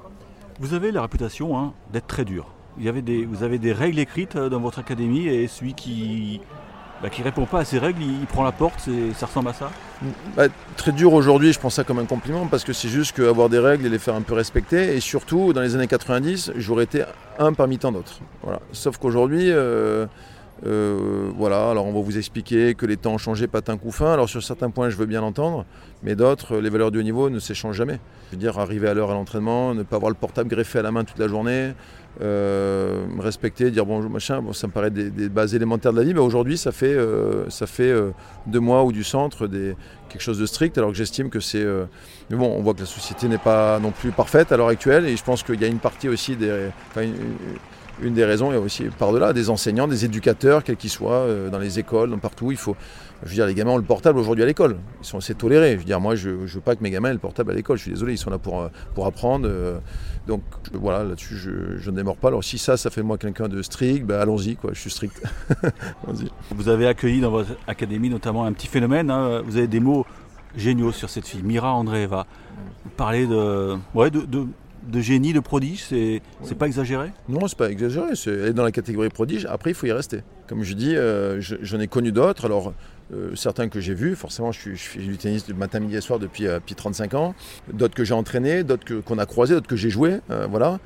Vous 0.59 0.73
avez 0.73 0.91
la 0.91 1.01
réputation 1.01 1.57
hein, 1.57 1.73
d'être 1.91 2.07
très 2.07 2.25
dur. 2.25 2.53
Vous 2.77 3.43
avez 3.43 3.57
des 3.59 3.73
règles 3.73 3.99
écrites 3.99 4.35
euh, 4.35 4.49
dans 4.49 4.59
votre 4.59 4.79
académie 4.79 5.27
et 5.27 5.47
celui 5.47 5.73
qui, 5.73 6.41
bah, 7.01 7.09
répond 7.23 7.45
pas 7.45 7.59
à 7.59 7.65
ses 7.65 7.77
règles, 7.77 8.01
il, 8.01 8.25
prend 8.25 8.43
la 8.43 8.51
porte, 8.51 8.89
ça 9.15 9.25
ressemble 9.25 9.49
à 9.49 9.53
ça? 9.53 9.71
Bah, 10.35 10.47
Très 10.77 10.91
dur 10.91 11.13
aujourd'hui, 11.13 11.53
je 11.53 11.59
pense 11.59 11.75
ça 11.75 11.83
comme 11.83 11.99
un 11.99 12.05
compliment, 12.05 12.47
parce 12.47 12.63
que 12.63 12.73
c'est 12.73 12.89
juste 12.89 13.15
qu'avoir 13.15 13.49
des 13.49 13.59
règles 13.59 13.85
et 13.85 13.89
les 13.89 13.99
faire 13.99 14.15
un 14.15 14.21
peu 14.21 14.33
respecter, 14.33 14.95
et 14.95 14.99
surtout 14.99 15.53
dans 15.53 15.61
les 15.61 15.75
années 15.75 15.87
90, 15.87 16.53
j'aurais 16.55 16.85
été 16.85 17.03
un 17.37 17.53
parmi 17.53 17.77
tant 17.77 17.91
d'autres. 17.91 18.19
Voilà. 18.43 18.59
Sauf 18.71 18.97
qu'aujourd'hui, 18.97 19.51
euh, 19.51 20.05
euh, 20.65 21.29
voilà, 21.35 21.69
alors 21.69 21.85
on 21.85 21.93
va 21.93 22.01
vous 22.01 22.17
expliquer 22.17 22.73
que 22.73 22.85
les 22.85 22.97
temps 22.97 23.13
ont 23.13 23.17
changé 23.17 23.47
patin 23.47 23.77
coup 23.77 23.91
fin. 23.91 24.13
Alors 24.13 24.27
sur 24.27 24.43
certains 24.43 24.69
points, 24.69 24.89
je 24.89 24.97
veux 24.97 25.05
bien 25.05 25.21
l'entendre, 25.21 25.65
mais 26.03 26.15
d'autres, 26.15 26.57
les 26.57 26.69
valeurs 26.69 26.91
du 26.91 26.99
haut 26.99 27.03
niveau 27.03 27.29
ne 27.29 27.39
s'échangent 27.39 27.75
jamais. 27.75 27.99
Je 28.27 28.35
veux 28.35 28.39
dire, 28.39 28.57
arriver 28.57 28.87
à 28.87 28.93
l'heure 28.93 29.11
à 29.11 29.13
l'entraînement, 29.13 29.75
ne 29.75 29.83
pas 29.83 29.97
avoir 29.97 30.09
le 30.09 30.15
portable 30.15 30.49
greffé 30.49 30.79
à 30.79 30.81
la 30.81 30.91
main 30.91 31.03
toute 31.03 31.19
la 31.19 31.27
journée, 31.27 31.73
euh, 32.21 33.05
respecter, 33.19 33.69
dire 33.69 33.85
bonjour, 33.85 34.09
machin, 34.09 34.41
bon, 34.41 34.53
ça 34.53 34.65
me 34.65 34.71
paraît 34.71 34.89
des, 34.89 35.29
bases 35.29 35.53
élémentaires 35.53 35.93
de 35.93 35.97
la 35.99 36.03
vie. 36.03 36.13
Mais 36.15 36.19
aujourd'hui, 36.19 36.57
ça 36.57 36.71
fait, 36.71 36.95
euh, 36.95 37.47
ça 37.49 37.67
fait 37.67 37.93
deux 38.47 38.59
mois 38.59 38.83
ou 38.83 38.91
du 38.91 39.03
centre 39.03 39.45
des, 39.45 39.75
quelque 40.09 40.21
chose 40.21 40.39
de 40.39 40.47
strict, 40.47 40.77
alors 40.79 40.91
que 40.91 40.97
j'estime 40.97 41.29
que 41.29 41.39
c'est. 41.39 41.65
mais 42.31 42.37
bon, 42.37 42.55
on 42.57 42.61
voit 42.61 42.73
que 42.73 42.79
la 42.79 42.85
société 42.87 43.27
n'est 43.27 43.37
pas 43.37 43.79
non 43.79 43.91
plus 43.91 44.11
parfaite 44.11 44.51
à 44.51 44.57
l'heure 44.57 44.69
actuelle, 44.69 45.05
et 45.05 45.15
je 45.15 45.23
pense 45.23 45.43
qu'il 45.43 45.61
y 45.61 45.65
a 45.65 45.67
une 45.67 45.79
partie 45.79 46.09
aussi 46.09 46.35
des 46.35 46.69
des 48.01 48.25
raisons 48.25 48.51
est 48.51 48.57
aussi 48.57 48.85
par-delà 48.97 49.33
des 49.33 49.49
enseignants, 49.49 49.87
des 49.87 50.05
éducateurs, 50.05 50.63
quels 50.63 50.75
qu'ils 50.75 50.89
soient, 50.89 51.13
euh, 51.13 51.49
dans 51.49 51.59
les 51.59 51.79
écoles, 51.79 52.17
partout. 52.17 52.51
Il 52.51 52.57
faut, 52.57 52.75
je 53.23 53.29
veux 53.29 53.35
dire, 53.35 53.45
les 53.45 53.53
gamins 53.53 53.71
ont 53.71 53.77
le 53.77 53.83
portable 53.83 54.19
aujourd'hui 54.19 54.43
à 54.43 54.45
l'école. 54.45 54.77
Ils 55.01 55.05
sont 55.05 55.17
assez 55.17 55.35
tolérés. 55.35 55.73
Je 55.73 55.77
veux 55.77 55.83
dire, 55.85 56.01
moi, 56.01 56.15
je 56.15 56.29
ne 56.29 56.45
veux 56.45 56.61
pas 56.61 56.75
que 56.75 56.83
mes 56.83 56.91
gamins 56.91 57.09
aient 57.09 57.13
le 57.13 57.19
portable 57.19 57.51
à 57.51 57.53
l'école. 57.53 57.77
Je 57.77 57.83
suis 57.83 57.91
désolé, 57.91 58.13
ils 58.13 58.17
sont 58.17 58.29
là 58.29 58.37
pour, 58.37 58.61
euh, 58.61 58.67
pour 58.93 59.05
apprendre. 59.05 59.47
Euh. 59.49 59.79
donc 60.27 60.41
voilà, 60.73 61.03
là-dessus, 61.03 61.35
je, 61.37 61.89
ne 61.89 61.95
démords 61.95 62.17
pas. 62.17 62.27
Alors 62.29 62.43
si 62.43 62.57
ça, 62.57 62.77
ça 62.77 62.89
fait 62.89 63.03
moi 63.03 63.17
quelqu'un 63.17 63.47
de 63.47 63.61
strict, 63.61 64.05
ben, 64.05 64.19
allons-y, 64.19 64.55
quoi. 64.55 64.71
Je 64.73 64.79
suis 64.79 64.91
strict. 64.91 65.21
Vous 66.51 66.69
avez 66.69 66.87
accueilli 66.87 67.21
dans 67.21 67.31
votre 67.31 67.51
académie 67.67 68.09
notamment 68.09 68.45
un 68.45 68.53
petit 68.53 68.67
phénomène. 68.67 69.09
Hein. 69.09 69.41
Vous 69.45 69.57
avez 69.57 69.67
des 69.67 69.79
mots 69.79 70.05
géniaux 70.57 70.91
sur 70.91 71.09
cette 71.09 71.27
fille, 71.27 71.43
Mira 71.43 71.73
Andreeva. 71.73 72.25
Vous 72.83 72.91
parlez 72.95 73.25
de, 73.25 73.75
ouais, 73.93 74.09
de 74.09 74.47
génie, 74.93 75.33
de 75.33 75.39
prodige, 75.39 75.85
c'est 75.89 76.21
pas 76.57 76.67
exagéré? 76.67 77.11
Non, 77.29 77.47
c'est 77.47 77.57
pas 77.57 77.69
exagéré. 77.69 78.09
Elle 78.25 78.47
est 78.47 78.53
dans 78.53 78.63
la 78.63 78.71
catégorie 78.71 79.09
prodige. 79.09 79.45
Après, 79.49 79.71
il 79.71 79.73
faut 79.73 79.87
y 79.87 79.91
rester. 79.91 80.21
Comme 80.47 80.63
je 80.63 80.73
dis, 80.73 80.95
euh, 80.95 81.39
j'en 81.39 81.79
ai 81.79 81.87
connu 81.87 82.11
d'autres. 82.11 82.45
Alors, 82.45 82.73
euh, 83.13 83.35
certains 83.35 83.69
que 83.69 83.79
j'ai 83.79 83.93
vus, 83.93 84.15
forcément, 84.15 84.51
je, 84.51 84.59
suis, 84.59 84.77
fais 84.77 84.99
du 84.99 85.17
tennis 85.17 85.45
du 85.45 85.53
matin, 85.53 85.79
midi 85.79 85.95
et 85.95 86.01
soir 86.01 86.19
depuis, 86.19 86.47
35 86.75 87.13
euh, 87.13 87.17
ans. 87.17 87.35
D'autres 87.71 87.95
que 87.95 88.03
j'ai 88.03 88.13
entraînés, 88.13 88.63
d'autres 88.63 89.01
qu'on 89.01 89.17
a 89.17 89.25
croisés, 89.25 89.55
d'autres 89.55 89.67
que 89.67 89.75
j'ai 89.75 89.89
joués. 89.89 90.19
voilà. 90.49 90.79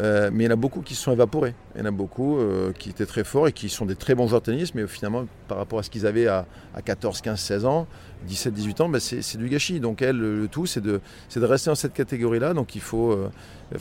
Mais 0.00 0.44
il 0.44 0.46
y 0.46 0.48
en 0.48 0.52
a 0.52 0.56
beaucoup 0.56 0.80
qui 0.80 0.94
se 0.94 1.02
sont 1.02 1.12
évaporés. 1.12 1.54
Il 1.74 1.80
y 1.80 1.82
en 1.82 1.86
a 1.86 1.90
beaucoup 1.90 2.38
qui 2.78 2.90
étaient 2.90 3.06
très 3.06 3.24
forts 3.24 3.48
et 3.48 3.52
qui 3.52 3.68
sont 3.68 3.86
des 3.86 3.96
très 3.96 4.14
bons 4.14 4.28
joueurs 4.28 4.40
de 4.40 4.46
tennis, 4.46 4.74
mais 4.74 4.86
finalement, 4.86 5.26
par 5.48 5.58
rapport 5.58 5.78
à 5.78 5.82
ce 5.82 5.90
qu'ils 5.90 6.06
avaient 6.06 6.26
à, 6.26 6.46
à 6.74 6.82
14, 6.82 7.20
15, 7.20 7.38
16 7.38 7.64
ans, 7.66 7.86
17, 8.26 8.52
18 8.52 8.80
ans, 8.82 8.88
bah, 8.88 9.00
c'est 9.00 9.36
du 9.36 9.48
gâchis. 9.48 9.80
Donc 9.80 10.02
elle, 10.02 10.16
le, 10.16 10.48
tout, 10.48 10.66
c'est 10.66 10.82
de, 10.82 11.00
rester 11.36 11.70
dans 11.70 11.74
cette 11.74 11.94
catégorie-là. 11.94 12.54
Donc 12.54 12.74
il 12.74 12.80
faut, 12.80 13.12
euh, 13.12 13.28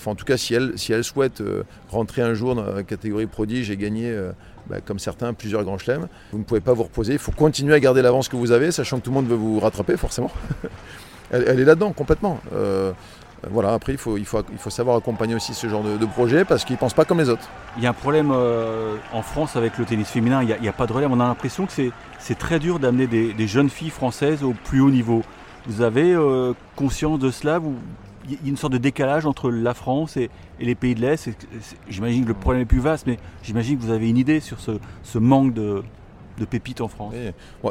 en 0.06 0.16
tout 0.16 0.26
cas, 0.26 0.38
si 0.38 0.54
elle, 0.54 1.04
souhaite 1.04 1.42
euh, 1.42 1.64
rentrer 1.90 2.22
un 2.22 2.34
jour 2.34 2.56
dans 2.56 2.64
la 2.64 2.84
catégorie 2.84 3.28
prodige 3.28 3.70
et 3.70 3.78
gagner, 3.78 4.10
euh, 4.10 4.32
bah, 4.70 4.78
comme 4.82 5.00
certains, 5.00 5.34
plusieurs 5.34 5.64
grands 5.64 5.78
chelems, 5.78 6.08
vous 6.32 6.40
ne 6.40 6.44
pouvez 6.44 6.62
pas 6.62 6.74
vous 6.74 6.84
reposer. 6.84 7.14
Il 7.14 7.20
faut 7.20 7.32
continuer 7.32 7.74
à 7.74 7.80
garder 7.80 8.02
l'avance 8.02 8.30
que 8.30 8.36
vous 8.36 8.52
avez, 8.52 8.72
sachant 8.72 9.00
que 9.00 9.04
tout 9.04 9.12
le 9.12 9.16
monde 9.16 9.28
veut 9.28 9.36
vous 9.36 9.60
rattraper, 9.60 9.98
forcément. 9.98 10.32
elle, 11.32 11.60
est 11.60 11.66
là-dedans, 11.66 11.92
complètement. 11.92 12.40
Voilà, 13.50 13.74
après, 13.74 13.94
il 13.94 13.98
faut, 13.98 14.18
savoir 14.70 14.98
accompagner 14.98 15.36
aussi 15.36 15.54
ce 15.54 15.68
genre 15.68 15.84
de, 15.84 16.06
projet 16.06 16.46
parce 16.46 16.66
qu'ils 16.66 16.76
ne 16.76 16.80
pensent 16.80 16.94
pas 16.94 17.06
comme 17.06 17.20
les 17.20 17.30
autres. 17.30 17.50
Il 17.78 17.84
y 17.84 17.88
a 17.88 17.92
un 17.92 17.94
problème 17.94 18.32
en 18.32 19.22
France 19.22 19.56
avec 19.56 19.78
le 19.78 19.86
tennis 19.86 20.10
féminin, 20.10 20.42
il 20.44 20.56
n'y 20.62 20.68
a, 20.68 20.74
pas 20.74 20.88
de 20.88 20.94
relève. 20.94 21.10
On 21.12 21.20
a 21.20 21.28
l'impression 21.28 21.66
que 21.66 21.72
c'est 21.72 21.92
c'est 22.20 22.38
très 22.38 22.60
dur 22.60 22.80
d'amener 22.80 23.08
des, 23.08 23.48
jeunes 23.48 23.70
filles 23.70 23.90
françaises 23.90 24.44
au 24.44 24.54
plus 24.54 24.82
haut 24.82 24.92
niveau. 24.92 25.24
Vous 25.66 25.82
avez 25.82 26.14
euh, 26.14 26.54
conscience 26.76 27.20
de 27.20 27.32
cela? 27.32 27.60
Il 28.26 28.34
y 28.34 28.36
a 28.36 28.40
une 28.46 28.58
sorte 28.58 28.74
de 28.74 28.78
décalage 28.78 29.26
entre 29.26 29.50
la 29.50 29.74
France 29.74 30.18
et, 30.18 30.30
les 30.60 30.76
pays 30.76 30.94
de 30.94 31.02
l'Est? 31.02 31.30
J'imagine 31.88 32.24
que 32.24 32.28
le 32.28 32.34
problème 32.34 32.62
est 32.62 32.66
plus 32.66 32.80
vaste, 32.80 33.08
mais 33.08 33.18
j'imagine 33.42 33.78
que 33.78 33.84
vous 33.84 33.92
avez 33.92 34.10
une 34.10 34.18
idée 34.18 34.40
sur 34.40 34.58
ce, 34.60 35.18
manque 35.18 35.54
de, 35.54 35.82
pépites 36.46 36.82
en 36.82 36.88
France. 36.88 37.14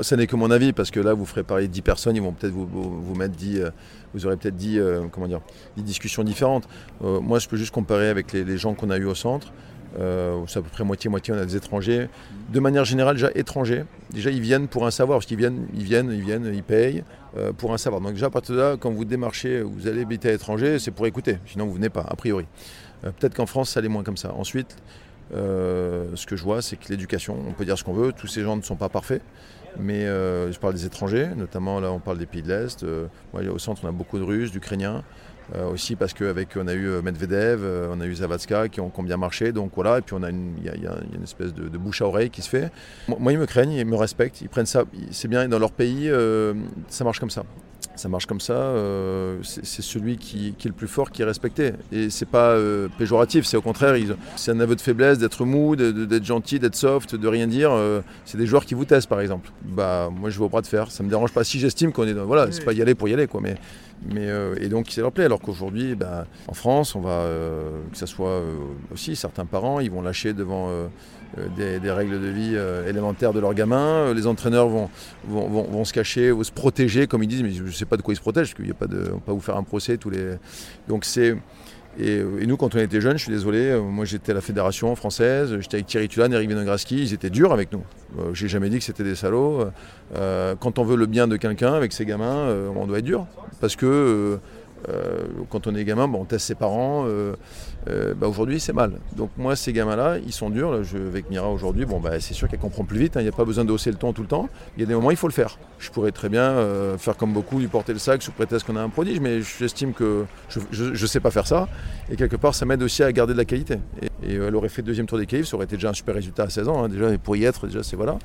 ça 0.02 0.16
n'est 0.16 0.26
que 0.26 0.36
mon 0.36 0.50
avis, 0.50 0.72
parce 0.72 0.90
que 0.90 1.00
là, 1.00 1.14
vous 1.14 1.26
ferez 1.26 1.42
parler 1.42 1.68
10 1.68 1.82
personnes, 1.82 2.16
ils 2.16 2.22
vont 2.22 2.32
peut-être 2.32 2.52
vous, 2.52 3.14
mettre 3.14 3.34
10, 3.34 3.60
euh, 3.60 3.70
vous 4.14 4.26
aurez 4.26 4.36
peut-être 4.36 4.56
dit, 4.56 4.78
euh, 4.78 5.04
comment 5.10 5.26
discussions 5.76 6.24
différentes. 6.24 6.68
moi, 7.00 7.38
je 7.38 7.48
peux 7.48 7.56
juste 7.56 7.72
comparer 7.72 8.08
avec 8.08 8.32
les 8.32 8.58
gens 8.58 8.74
qu'on 8.74 8.90
a 8.90 8.98
eus 8.98 9.06
au 9.06 9.14
centre. 9.14 9.52
Euh, 9.98 10.44
c'est 10.46 10.58
à 10.58 10.62
peu 10.62 10.68
près 10.68 10.84
moitié-moitié, 10.84 11.34
on 11.34 11.38
a 11.38 11.44
des 11.44 11.56
étrangers. 11.56 12.08
De 12.52 12.60
manière 12.60 12.84
générale, 12.84 13.16
déjà 13.16 13.30
étrangers. 13.34 13.84
Déjà, 14.10 14.30
ils 14.30 14.40
viennent 14.40 14.68
pour 14.68 14.86
un 14.86 14.90
savoir, 14.90 15.18
parce 15.18 15.26
qu'ils 15.26 15.38
viennent, 15.38 15.66
ils 15.74 15.84
viennent, 15.84 16.10
ils 16.10 16.20
viennent, 16.20 16.50
ils 16.52 16.62
payent 16.62 17.04
euh, 17.36 17.52
pour 17.52 17.72
un 17.72 17.78
savoir. 17.78 18.00
Donc 18.00 18.12
déjà, 18.12 18.26
à 18.26 18.30
partir 18.30 18.54
de 18.54 18.60
là, 18.60 18.76
quand 18.78 18.90
vous 18.90 19.04
démarchez, 19.04 19.62
vous 19.62 19.86
allez 19.86 20.02
habiter 20.02 20.28
à 20.28 20.32
l'étranger, 20.32 20.78
c'est 20.78 20.90
pour 20.90 21.06
écouter. 21.06 21.38
Sinon, 21.46 21.66
vous 21.66 21.74
venez 21.74 21.88
pas, 21.88 22.06
a 22.08 22.16
priori. 22.16 22.46
Euh, 23.04 23.10
peut-être 23.18 23.34
qu'en 23.34 23.46
France, 23.46 23.70
ça 23.70 23.80
allait 23.80 23.88
moins 23.88 24.02
comme 24.02 24.16
ça. 24.16 24.34
Ensuite, 24.34 24.76
ce 25.32 26.26
que 26.26 26.36
je 26.36 26.42
vois, 26.42 26.62
c'est 26.62 26.76
que 26.76 26.88
l'éducation, 26.88 27.36
on 27.46 27.52
peut 27.52 27.64
dire 27.64 27.78
ce 27.78 27.84
qu'on 27.84 27.92
veut, 27.92 28.12
tous 28.12 28.26
ces 28.26 28.42
gens 28.42 28.56
ne 28.56 28.62
sont 28.62 28.76
pas 28.76 28.88
parfaits. 28.88 29.22
Mais 29.78 30.06
je 30.06 30.58
parle 30.58 30.74
des 30.74 30.86
étrangers, 30.86 31.28
notamment 31.36 31.80
là 31.80 31.92
on 31.92 32.00
parle 32.00 32.18
des 32.18 32.26
pays 32.26 32.42
de 32.42 32.48
l'Est. 32.48 32.84
moi 33.32 33.42
au 33.42 33.58
centre 33.58 33.82
on 33.84 33.88
a 33.88 33.92
beaucoup 33.92 34.18
de 34.18 34.24
Russes, 34.24 34.50
d'Ukrainiens. 34.50 35.04
Euh, 35.54 35.70
aussi 35.70 35.96
parce 35.96 36.12
qu'avec 36.12 36.50
on 36.56 36.68
a 36.68 36.74
eu 36.74 36.88
euh, 36.88 37.00
Medvedev, 37.00 37.60
euh, 37.64 37.88
on 37.90 38.00
a 38.02 38.06
eu 38.06 38.14
Zavatska 38.14 38.68
qui 38.68 38.82
ont, 38.82 38.92
bien 38.98 39.16
marché, 39.16 39.52
donc 39.52 39.72
voilà, 39.74 39.98
et 39.98 40.02
puis 40.02 40.14
on 40.14 40.22
a 40.22 40.28
une, 40.28 40.52
y, 40.62 40.68
a 40.68 40.94
une 41.14 41.22
espèce 41.22 41.54
de, 41.54 41.78
bouche 41.78 42.02
à 42.02 42.06
oreille 42.06 42.28
qui 42.28 42.42
se 42.42 42.50
fait. 42.50 42.70
Moi, 43.18 43.32
ils 43.32 43.38
me 43.38 43.46
craignent, 43.46 43.72
ils 43.72 43.86
me 43.86 43.96
respectent, 43.96 44.42
ils 44.42 44.50
prennent 44.50 44.66
ça, 44.66 44.84
c'est 45.10 45.28
bien, 45.28 45.48
dans 45.48 45.58
leur 45.58 45.72
pays, 45.72 46.10
ça 46.88 47.04
marche 47.04 47.18
comme 47.18 47.30
ça. 47.30 47.44
Ça 47.98 48.08
marche 48.08 48.26
comme 48.26 48.40
ça, 48.40 48.74
c'est 49.42 49.82
celui 49.82 50.16
qui, 50.16 50.48
est 50.48 50.64
le 50.64 50.72
plus 50.72 50.86
fort 50.86 51.10
qui 51.10 51.22
est 51.22 51.24
respecté. 51.24 51.72
Et 51.92 52.10
c'est 52.10 52.28
pas 52.28 52.56
péjoratif, 52.96 53.44
c'est 53.44 53.56
au 53.56 53.62
contraire, 53.62 53.96
c'est 54.36 54.52
un 54.52 54.60
aveu 54.60 54.76
de 54.76 54.80
faiblesse 54.80 55.18
d'être 55.18 55.44
mou, 55.44 55.74
d'être 55.74 56.24
gentil, 56.24 56.58
d'être 56.58 56.76
soft, 56.76 57.16
de 57.16 57.28
rien 57.28 57.46
dire. 57.46 57.72
c'est 58.24 58.38
des 58.38 58.46
joueurs 58.46 58.64
qui 58.64 58.74
vous 58.74 58.84
testent 58.84 59.08
par 59.08 59.20
exemple. 59.20 59.50
Bah 59.64 60.10
moi 60.14 60.30
je 60.30 60.38
vais 60.38 60.44
au 60.44 60.48
bras 60.48 60.62
de 60.62 60.66
fer, 60.66 60.90
ça 60.90 61.02
me 61.02 61.08
dérange 61.08 61.32
pas. 61.32 61.42
Si 61.42 61.58
j'estime 61.58 61.92
qu'on 61.92 62.06
est 62.06 62.14
dans, 62.14 62.24
voilà, 62.24 62.52
c'est 62.52 62.64
pas 62.64 62.72
y 62.72 62.80
aller 62.80 62.94
pour 62.94 63.08
y 63.08 63.14
aller 63.14 63.26
quoi, 63.26 63.40
mais 63.40 63.56
mais, 64.06 64.28
euh, 64.28 64.54
et 64.60 64.68
donc, 64.68 64.86
c'est 64.90 65.00
leur 65.00 65.12
plaît. 65.12 65.24
Alors 65.24 65.40
qu'aujourd'hui, 65.40 65.94
ben, 65.94 66.26
en 66.46 66.54
France, 66.54 66.94
on 66.94 67.00
va, 67.00 67.10
euh, 67.10 67.80
que 67.90 67.98
ce 67.98 68.06
soit 68.06 68.30
euh, 68.30 68.54
aussi 68.92 69.16
certains 69.16 69.44
parents, 69.44 69.80
ils 69.80 69.90
vont 69.90 70.02
lâcher 70.02 70.32
devant 70.32 70.70
des, 71.56 71.90
règles 71.90 72.20
de 72.20 72.28
vie 72.28 72.56
élémentaires 72.88 73.32
de 73.32 73.40
leurs 73.40 73.54
gamins. 73.54 74.12
Les 74.14 74.26
entraîneurs 74.26 74.68
vont, 74.68 74.88
vont, 75.26 75.48
vont, 75.48 75.84
se 75.84 75.92
cacher 75.92 76.32
ou 76.32 76.42
se 76.44 76.52
protéger, 76.52 77.06
comme 77.06 77.22
ils 77.22 77.28
disent, 77.28 77.42
mais 77.42 77.50
je 77.50 77.62
ne 77.62 77.70
sais 77.70 77.84
pas 77.88 77.96
de 77.96 78.02
quoi 78.02 78.14
ils 78.14 78.16
se 78.16 78.20
protègent, 78.20 78.48
parce 78.48 78.54
qu'il 78.54 78.66
n'y 78.66 78.70
a 78.70 78.74
pas 78.74 78.86
de. 78.86 79.12
On 79.26 79.32
vous 79.32 79.40
faire 79.40 79.56
un 79.56 79.62
procès 79.62 79.96
tous 79.96 80.10
les. 80.10 80.36
Donc, 80.88 81.04
c'est. 81.04 81.36
Et, 82.00 82.22
nous, 82.46 82.56
quand 82.56 82.74
on 82.76 82.78
était 82.78 83.00
jeunes, 83.00 83.18
je 83.18 83.24
suis 83.24 83.32
désolé, 83.32 83.76
moi 83.76 84.04
j'étais 84.04 84.30
à 84.30 84.34
la 84.36 84.40
fédération 84.40 84.94
française, 84.94 85.58
j'étais 85.58 85.78
avec 85.78 85.86
Thierry 85.86 86.06
Tulane 86.06 86.32
Eric 86.32 86.48
Vinograski, 86.48 87.02
ils 87.02 87.12
étaient 87.12 87.30
durs 87.30 87.52
avec 87.52 87.72
nous. 87.72 87.82
J'ai 88.34 88.46
jamais 88.46 88.70
dit 88.70 88.78
que 88.78 88.84
c'était 88.84 89.02
des 89.02 89.16
salauds. 89.16 89.64
quand 90.14 90.78
on 90.78 90.84
veut 90.84 90.96
le 90.96 91.06
bien 91.06 91.26
de 91.26 91.36
quelqu'un 91.36 91.72
avec 91.72 91.92
ses 91.92 92.04
gamins, 92.04 92.54
on 92.76 92.86
doit 92.86 92.98
être 92.98 93.04
dur 93.04 93.26
parce 93.60 93.74
que 93.74 94.38
euh, 94.88 94.88
euh, 94.88 95.24
quand 95.50 95.66
on 95.66 95.74
est 95.74 95.84
gamin, 95.84 96.10
on 96.12 96.24
teste 96.24 96.46
ses 96.46 96.54
parents. 96.54 97.04
Euh, 97.06 97.34
bah, 98.14 98.28
aujourd'hui, 98.28 98.60
c'est 98.60 98.72
mal. 98.72 98.92
Donc 99.16 99.30
moi, 99.36 99.56
ces 99.56 99.72
gamins-là, 99.72 100.18
ils 100.18 100.32
sont 100.32 100.50
durs. 100.50 100.72
Là, 100.72 100.78
avec 101.08 101.30
Mira 101.30 101.48
aujourd'hui, 101.48 101.84
bon, 101.84 102.00
bah, 102.00 102.20
c'est 102.20 102.34
sûr 102.34 102.48
qu'elle 102.48 102.58
comprend 102.58 102.84
plus 102.84 102.98
vite. 102.98 103.16
Hein. 103.16 103.20
Il 103.20 103.24
n'y 103.24 103.30
a 103.30 103.32
pas 103.32 103.44
besoin 103.44 103.64
de 103.64 103.72
hausser 103.72 103.90
le 103.90 103.96
ton 103.96 104.12
tout 104.12 104.22
le 104.22 104.28
temps. 104.28 104.48
Il 104.76 104.80
y 104.80 104.82
a 104.84 104.86
des 104.86 104.94
moments, 104.94 105.10
il 105.10 105.16
faut 105.16 105.28
le 105.28 105.32
faire. 105.32 105.58
Je 105.78 105.90
pourrais 105.90 106.12
très 106.12 106.28
bien 106.28 106.56
faire 106.98 107.16
comme 107.16 107.32
beaucoup, 107.32 107.58
lui 107.58 107.68
porter 107.68 107.92
le 107.92 107.98
sac 107.98 108.22
sous 108.22 108.32
prétexte 108.32 108.66
qu'on 108.66 108.76
a 108.76 108.82
un 108.82 108.88
prodige, 108.88 109.20
mais 109.20 109.40
j'estime 109.42 109.92
que 109.92 110.24
je 110.48 110.82
ne 110.90 111.06
sais 111.06 111.20
pas 111.20 111.30
faire 111.30 111.46
ça. 111.46 111.68
Et 112.10 112.16
quelque 112.16 112.36
part, 112.36 112.54
ça 112.54 112.66
m'aide 112.66 112.82
aussi 112.82 113.02
à 113.02 113.12
garder 113.12 113.32
de 113.32 113.38
la 113.38 113.44
qualité. 113.44 113.78
Et, 114.02 114.34
elle 114.34 114.54
aurait 114.56 114.68
fait 114.68 114.82
le 114.82 114.86
deuxième 114.86 115.06
tour 115.06 115.18
des 115.18 115.26
qualifs, 115.26 115.46
ça 115.46 115.56
aurait 115.56 115.66
été 115.66 115.76
déjà 115.76 115.90
un 115.90 115.94
super 115.94 116.14
résultat 116.14 116.44
à 116.44 116.50
16 116.50 116.68
ans. 116.68 116.84
Hein, 116.84 116.88
déjà, 116.88 117.16
pour 117.18 117.36
y 117.36 117.44
être, 117.44 117.66
déjà, 117.66 117.82
c'est 117.82 117.96
voilà. 117.96 118.18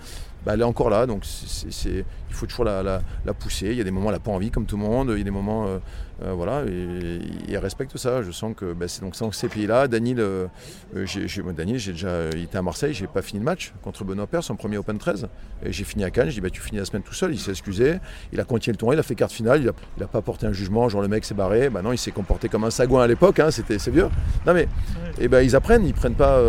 Bah, 0.46 0.54
elle 0.56 0.62
est 0.62 0.66
encore 0.66 0.90
là, 0.90 1.06
donc 1.06 1.24
il 1.86 2.04
faut 2.30 2.46
toujours 2.46 2.66
la, 2.66 3.02
pousser. 3.40 3.68
Il 3.68 3.78
y 3.78 3.82
a 3.82 3.84
des 3.84 3.92
moments 3.92 4.10
elle 4.10 4.16
n'a 4.16 4.20
pas 4.20 4.32
envie, 4.32 4.52
comme 4.52 4.66
tout 4.66 4.78
le 4.78 4.84
monde. 4.84 5.10
Il 5.14 5.20
y 5.20 5.22
a 5.22 5.24
des 5.24 5.32
moments, 5.32 5.68
euh, 6.22 6.28
euh, 6.28 6.34
voilà, 6.34 6.64
et, 6.66 7.20
elle 7.50 7.58
respecte 7.58 7.98
ça. 7.98 8.22
Je 8.22 8.32
sens 8.32 8.54
que 8.56 8.74
bah, 8.74 8.88
c'est 8.88 9.02
donc 9.02 9.16
ces 9.34 9.48
pays-là. 9.48 9.88
Daniel, 9.88 10.20
euh, 10.20 10.48
j'ai, 11.06 11.28
Daniel, 11.56 11.80
j'ai 11.80 11.92
déjà, 11.94 12.30
il 12.34 12.44
était 12.44 12.58
à 12.58 12.62
Marseille, 12.62 12.94
j'ai 12.94 13.08
pas 13.08 13.22
fini 13.22 13.40
le 13.40 13.46
match 13.46 13.74
contre 13.82 14.04
Benoît 14.04 14.28
Père, 14.28 14.44
son 14.44 14.56
premier 14.56 14.78
Open 14.78 14.98
13. 14.98 15.28
Et 15.66 15.72
j'ai 15.72 15.84
fini 15.84 16.04
à 16.04 16.12
Cannes. 16.12 16.30
J'ai 16.30 16.36
dit 16.36 16.42
bah, 16.42 16.50
tu 16.50 16.62
finis 16.62 16.80
la 16.80 16.86
semaine 16.86 17.04
tout 17.04 17.14
seul. 17.14 17.34
Il 17.34 17.40
s'est 17.40 17.52
excusé. 17.52 17.96
Il 18.32 18.40
a 18.40 18.44
continué 18.44 18.74
le 18.74 18.78
tournoi. 18.78 18.96
Il 18.96 19.00
a 19.00 19.04
fait 19.04 19.16
carte 19.16 19.32
finale. 19.32 19.62
Il 19.62 19.72
n'a 20.00 20.08
pas 20.08 20.22
porté 20.22 20.46
un 20.46 20.54
jugement. 20.54 20.90
Genre 20.90 21.02
le 21.02 21.08
mec 21.08 21.26
s'est 21.26 21.34
barré. 21.34 21.70
Bah 21.70 21.82
non, 21.82 21.92
il 21.92 21.98
s'est 21.98 22.12
comporté 22.12 22.50
comme 22.50 22.64
un 22.64 22.72
sagouin 22.72 23.04
à 23.04 23.08
l'époque. 23.08 23.40
Hein, 23.40 23.50
c'est 23.52 23.88
vieux. 23.90 24.08
Non 24.46 24.54
mais, 24.54 24.68
ben 25.28 25.42
ils 25.42 25.56
apprennent. 25.56 25.86
Ils 25.86 25.94
prennent 25.94 26.16
pas. 26.16 26.42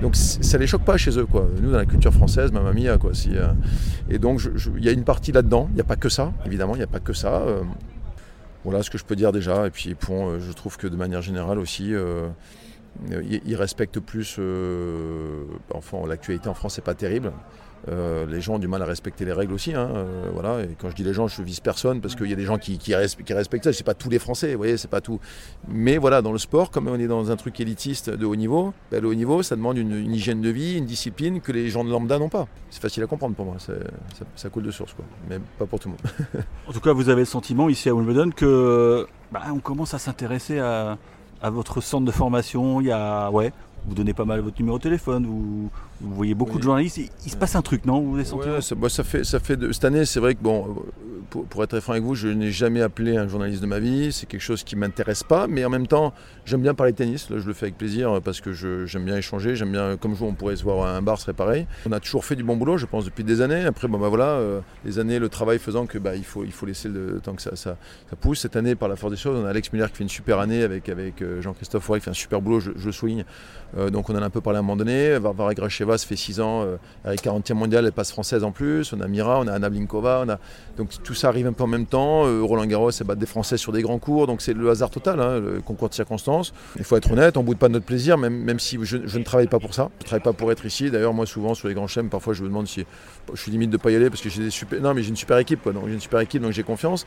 donc 0.00 0.16
ça 0.16 0.58
les 0.58 0.66
choque 0.66 0.84
pas 0.84 0.96
chez 0.96 1.18
eux 1.18 1.26
quoi. 1.26 1.48
Nous 1.60 1.70
dans 1.70 1.78
la 1.78 1.86
culture 1.86 2.12
française, 2.12 2.52
ma 2.52 2.60
mamie 2.60 2.86
quoi. 3.00 3.12
Euh, 3.28 3.52
et 4.10 4.18
donc 4.18 4.40
il 4.76 4.84
y 4.84 4.88
a 4.88 4.92
une 4.92 5.04
partie 5.04 5.32
là-dedans, 5.32 5.68
il 5.70 5.74
n'y 5.74 5.80
a 5.80 5.84
pas 5.84 5.96
que 5.96 6.08
ça, 6.08 6.32
évidemment, 6.44 6.74
il 6.74 6.78
n'y 6.78 6.84
a 6.84 6.88
pas 6.88 7.00
que 7.00 7.12
ça. 7.12 7.42
Euh, 8.66 8.70
voilà 8.70 8.82
ce 8.82 8.90
que 8.90 8.98
je 8.98 9.04
peux 9.04 9.16
dire 9.16 9.32
déjà. 9.32 9.66
Et 9.66 9.70
puis 9.70 9.96
euh, 10.10 10.40
je 10.40 10.52
trouve 10.52 10.76
que 10.76 10.86
de 10.86 10.96
manière 10.96 11.22
générale 11.22 11.58
aussi, 11.58 11.94
ils 13.10 13.56
respectent 13.56 14.00
plus. 14.00 14.38
enfin, 15.72 16.06
l'actualité 16.06 16.48
en 16.48 16.54
France 16.54 16.78
n'est 16.78 16.84
pas 16.84 16.94
terrible. 16.94 17.32
Euh, 17.88 18.26
les 18.26 18.40
gens 18.40 18.54
ont 18.54 18.58
du 18.58 18.68
mal 18.68 18.82
à 18.82 18.84
respecter 18.84 19.24
les 19.24 19.32
règles 19.32 19.52
aussi. 19.52 19.74
Hein, 19.74 19.88
euh, 19.94 20.30
voilà. 20.32 20.62
Et 20.62 20.76
quand 20.80 20.90
je 20.90 20.96
dis 20.96 21.04
les 21.04 21.12
gens, 21.12 21.28
je 21.28 21.42
vise 21.42 21.60
personne 21.60 22.00
parce 22.00 22.14
qu'il 22.14 22.28
y 22.28 22.32
a 22.32 22.36
des 22.36 22.44
gens 22.44 22.58
qui, 22.58 22.78
respectent 22.94 23.64
ça. 23.64 23.72
C'est 23.72 23.84
pas 23.84 23.94
tous 23.94 24.10
les 24.10 24.18
Français, 24.18 24.52
vous 24.52 24.58
voyez, 24.58 24.76
c'est 24.76 24.90
pas 24.90 25.00
tout. 25.00 25.20
Mais 25.68 25.98
voilà, 25.98 26.22
dans 26.22 26.32
le 26.32 26.38
sport, 26.38 26.70
comme 26.70 26.88
on 26.88 26.98
est 26.98 27.06
dans 27.06 27.30
un 27.30 27.36
truc 27.36 27.60
élitiste 27.60 28.10
de 28.10 28.26
haut 28.26 28.36
niveau, 28.36 28.72
ben, 28.90 29.00
le 29.00 29.08
haut 29.08 29.14
niveau, 29.14 29.42
ça 29.42 29.56
demande 29.56 29.78
une, 29.78 30.14
hygiène 30.14 30.40
de 30.40 30.50
vie, 30.50 30.78
une 30.78 30.86
discipline 30.86 31.40
que 31.40 31.52
les 31.52 31.68
gens 31.68 31.84
de 31.84 31.90
lambda 31.90 32.18
n'ont 32.18 32.28
pas. 32.28 32.48
C'est 32.70 32.82
facile 32.82 33.02
à 33.02 33.06
comprendre 33.06 33.34
pour 33.36 33.46
moi. 33.46 33.56
Ça, 34.34 34.48
coule 34.50 34.64
de 34.64 34.70
source, 34.70 34.94
quoi. 34.94 35.04
Mais 35.28 35.38
pas 35.58 35.66
pour 35.66 35.78
tout 35.78 35.88
le 35.88 35.94
monde. 35.94 36.44
en 36.68 36.72
tout 36.72 36.80
cas, 36.80 36.92
vous 36.92 37.08
avez 37.08 37.22
le 37.22 37.26
sentiment 37.26 37.68
ici 37.68 37.88
à 37.88 37.94
Wimbledon 37.94 38.30
que 38.30 39.06
bah, 39.30 39.42
on 39.52 39.58
commence 39.58 39.94
à 39.94 39.98
s'intéresser 39.98 40.58
à, 40.58 40.98
votre 41.42 41.80
centre 41.80 42.04
de 42.04 42.10
formation. 42.10 42.80
Il 42.80 42.88
y 42.88 42.92
a, 42.92 43.30
vous 43.86 43.94
donnez 43.94 44.14
pas 44.14 44.24
mal 44.24 44.40
votre 44.40 44.58
numéro 44.58 44.78
de 44.78 44.82
téléphone, 44.82 45.26
vous, 45.26 45.70
vous 46.00 46.14
voyez 46.14 46.34
beaucoup 46.34 46.58
de 46.58 46.62
journalistes. 46.62 47.00
Il, 47.24 47.30
se 47.30 47.36
passe 47.36 47.54
un 47.56 47.62
truc, 47.62 47.84
non? 47.84 48.00
Vous 48.00 48.16
ouais, 48.16 48.60
ça, 48.60 48.74
ça, 48.88 49.04
fait, 49.04 49.24
ça 49.24 49.38
fait 49.38 49.56
de, 49.56 49.72
cette 49.72 49.84
année, 49.84 50.04
c'est 50.04 50.20
vrai 50.20 50.34
que 50.34 50.42
bon, 50.42 50.76
pour, 51.26 51.62
être 51.62 51.80
franc 51.80 51.92
avec 51.92 52.04
vous, 52.04 52.14
je 52.14 52.28
n'ai 52.28 52.50
jamais 52.50 52.82
appelé 52.82 53.16
un 53.16 53.28
journaliste 53.28 53.62
de 53.62 53.66
ma 53.66 53.78
vie. 53.78 54.12
C'est 54.12 54.26
quelque 54.26 54.40
chose 54.40 54.62
qui 54.62 54.76
m'intéresse 54.76 55.22
pas, 55.22 55.46
mais 55.46 55.64
en 55.64 55.70
même 55.70 55.86
temps, 55.86 56.12
j'aime 56.44 56.62
bien 56.62 56.74
parler 56.74 56.92
tennis. 56.92 57.30
Là, 57.30 57.38
je 57.38 57.46
le 57.46 57.54
fais 57.54 57.66
avec 57.66 57.78
plaisir 57.78 58.20
parce 58.22 58.40
que 58.40 58.52
j'aime 58.52 59.04
bien 59.04 59.16
échanger. 59.16 59.56
J'aime 59.56 59.72
bien, 59.72 59.96
comme 59.96 60.14
je 60.14 60.24
on 60.24 60.34
pourrait 60.34 60.56
se 60.56 60.62
voir 60.62 60.86
à 60.86 60.96
un 60.96 61.02
bar, 61.02 61.18
ce 61.18 61.24
serait 61.24 61.32
pareil. 61.32 61.66
On 61.86 61.92
a 61.92 62.00
toujours 62.00 62.24
fait 62.24 62.36
du 62.36 62.44
bon 62.44 62.56
boulot, 62.56 62.76
je 62.76 62.86
pense, 62.86 63.04
depuis 63.04 63.24
des 63.24 63.40
années. 63.40 63.64
Après, 63.64 63.88
bon, 63.88 63.98
bah 63.98 64.08
voilà, 64.08 64.30
euh, 64.30 64.60
les 64.84 64.98
années, 64.98 65.18
le 65.18 65.28
travail 65.28 65.58
faisant 65.58 65.86
que 65.86 65.98
bah, 65.98 66.16
il 66.16 66.24
faut, 66.24 66.44
il 66.44 66.52
faut 66.52 66.66
laisser 66.66 66.88
le 66.88 67.20
temps 67.20 67.34
que 67.34 67.42
ça, 67.42 67.56
ça, 67.56 67.76
pousse. 68.20 68.40
Cette 68.40 68.56
année, 68.56 68.74
par 68.74 68.88
la 68.88 68.96
force 68.96 69.12
des 69.12 69.18
choses, 69.18 69.38
on 69.40 69.46
a 69.46 69.50
Alex 69.50 69.72
Muller 69.72 69.86
qui 69.90 69.96
fait 69.96 70.04
une 70.04 70.10
super 70.10 70.38
année 70.38 70.62
avec, 70.62 70.88
avec 70.88 71.22
euh, 71.22 71.40
Jean-Christophe 71.40 71.84
Fourré 71.84 72.00
qui 72.00 72.04
fait 72.04 72.10
un 72.10 72.14
super 72.14 72.40
boulot, 72.40 72.60
je, 72.60 72.70
le 72.70 72.92
souligne. 72.92 73.24
Euh, 73.76 73.90
donc 73.90 74.08
on 74.08 74.14
en 74.14 74.22
a 74.22 74.24
un 74.24 74.30
peu 74.30 74.40
parlé 74.40 74.58
à 74.58 74.60
un 74.60 74.62
moment 74.62 74.76
donné. 74.76 75.18
Varvara 75.18 75.54
Gracheva, 75.54 75.98
ça 75.98 76.06
fait 76.06 76.16
6 76.16 76.40
ans, 76.40 76.66
avec 77.04 77.22
40e 77.22 77.54
mondial, 77.54 77.84
elle 77.84 77.92
passe 77.92 78.10
française 78.10 78.44
en 78.44 78.52
plus. 78.52 78.92
On 78.92 79.00
a 79.00 79.08
Mira, 79.08 79.40
on 79.40 79.46
a 79.46 79.52
Anna 79.52 79.70
Blinkova. 79.70 80.22
On 80.24 80.28
a... 80.28 80.38
Donc 80.76 80.90
tout 81.02 81.14
ça 81.16 81.28
arrive 81.28 81.46
un 81.46 81.52
peu 81.52 81.64
en 81.64 81.68
même 81.68 81.86
temps. 81.86 82.26
Euh, 82.26 82.42
Roland 82.42 82.66
Garros, 82.66 82.90
c'est 82.90 83.04
battre 83.04 83.20
des 83.20 83.26
Français 83.26 83.56
sur 83.56 83.72
des 83.72 83.82
grands 83.82 83.98
cours, 83.98 84.26
donc 84.26 84.42
c'est 84.42 84.52
le 84.52 84.68
hasard 84.70 84.90
total, 84.90 85.20
hein, 85.20 85.40
le 85.40 85.60
concours 85.60 85.88
de 85.88 85.94
circonstances. 85.94 86.52
Il 86.76 86.84
faut 86.84 86.96
être 86.96 87.10
honnête, 87.10 87.36
on 87.36 87.42
boude 87.42 87.58
pas 87.58 87.68
de 87.68 87.74
notre 87.74 87.86
plaisir, 87.86 88.18
même, 88.18 88.36
même 88.36 88.58
si 88.58 88.78
je, 88.82 88.96
ne 88.96 89.24
travaille 89.24 89.48
pas 89.48 89.58
pour 89.58 89.74
ça. 89.74 89.90
Je 89.98 90.04
ne 90.04 90.06
travaille 90.06 90.24
pas 90.24 90.32
pour 90.32 90.52
être 90.52 90.64
ici. 90.66 90.90
D'ailleurs, 90.90 91.14
moi, 91.14 91.26
souvent, 91.26 91.54
sur 91.54 91.68
les 91.68 91.74
grands 91.74 91.86
chèmes, 91.86 92.08
parfois, 92.08 92.34
je 92.34 92.42
me 92.42 92.48
demande 92.48 92.66
si 92.66 92.84
je 93.32 93.40
suis 93.40 93.50
limite 93.50 93.70
de 93.70 93.76
ne 93.76 93.82
pas 93.82 93.90
y 93.90 93.96
aller 93.96 94.10
parce 94.10 94.22
que 94.22 94.28
j'ai 94.28 94.42
des 94.42 94.50
super. 94.50 94.80
Non, 94.80 94.94
mais 94.94 95.02
j'ai 95.02 95.10
une 95.10 95.16
super 95.16 95.38
équipe, 95.38 95.62
quoi. 95.62 95.72
Donc 95.72 95.86
j'ai 95.86 95.94
une 95.94 96.00
super 96.00 96.20
équipe, 96.20 96.42
donc 96.42 96.52
j'ai 96.52 96.62
confiance. 96.62 97.06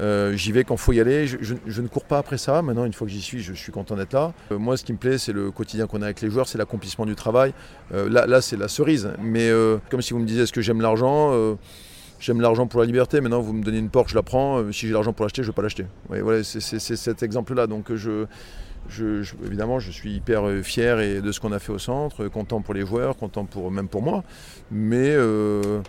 Euh, 0.00 0.34
j'y 0.34 0.52
vais 0.52 0.64
quand 0.64 0.74
il 0.74 0.80
faut 0.80 0.92
y 0.92 1.00
aller. 1.00 1.26
Je, 1.26 1.82
ne 1.82 1.88
cours 1.88 2.04
pas 2.04 2.18
après 2.18 2.38
ça. 2.38 2.62
Maintenant, 2.62 2.84
une 2.84 2.92
fois 2.92 3.06
que 3.06 3.12
j'y 3.12 3.20
suis, 3.20 3.42
je 3.42 3.52
suis 3.52 3.72
content 3.72 3.94
d'être 3.94 4.14
là. 4.14 4.32
Euh, 4.50 4.58
moi, 4.58 4.76
ce 4.76 4.84
qui 4.84 4.92
me 4.92 4.98
plaît, 4.98 5.18
c'est 5.18 5.32
le 5.32 5.50
quotidien 5.50 5.86
qu'on 5.86 6.00
a 6.02 6.06
avec 6.06 6.20
les 6.22 6.30
joueurs, 6.30 6.48
c'est 6.48 6.58
l'accomplissement 6.58 7.06
du 7.06 7.14
travail. 7.14 7.52
là, 7.92 8.26
là 8.26 8.40
c'est 8.40 8.56
la 8.56 8.68
cerise. 8.68 9.10
Mais 9.22 9.50
comme 9.90 10.02
si 10.02 10.14
vous 10.14 10.20
me 10.20 10.26
disiez, 10.26 10.42
est-ce 10.42 10.52
que 10.52 10.62
j'aime 10.62 10.80
l'argent 10.80 11.56
j'aime 12.22 12.40
l'argent 12.40 12.66
pour 12.66 12.80
la 12.80 12.86
liberté, 12.86 13.20
maintenant 13.20 13.40
vous 13.40 13.52
me 13.52 13.62
donnez 13.62 13.78
une 13.78 13.90
porte, 13.90 14.08
je 14.08 14.14
la 14.14 14.22
prends, 14.22 14.58
euh, 14.58 14.72
si 14.72 14.86
j'ai 14.86 14.92
l'argent 14.92 15.12
pour 15.12 15.24
l'acheter, 15.24 15.42
je 15.42 15.48
ne 15.48 15.52
vais 15.52 15.56
pas 15.56 15.62
l'acheter. 15.62 15.86
voilà, 16.08 16.44
c'est 16.44 16.60
cet 16.78 17.22
exemple-là. 17.22 17.66
Donc 17.66 17.92
je, 17.94 18.26
évidemment, 19.44 19.80
je 19.80 19.90
suis 19.90 20.14
hyper 20.14 20.46
euh, 20.46 20.62
fier 20.62 21.00
et 21.00 21.20
de 21.20 21.32
ce 21.32 21.40
qu'on 21.40 21.52
a 21.52 21.58
fait 21.58 21.72
au 21.72 21.78
centre, 21.78 22.28
content 22.28 22.60
pour 22.60 22.74
les 22.74 22.86
joueurs, 22.86 23.16
content 23.16 23.44
pour, 23.44 23.70
même 23.70 23.88
pour 23.88 24.02
moi. 24.02 24.22
Mais 24.70 25.10
euh, 25.10 25.80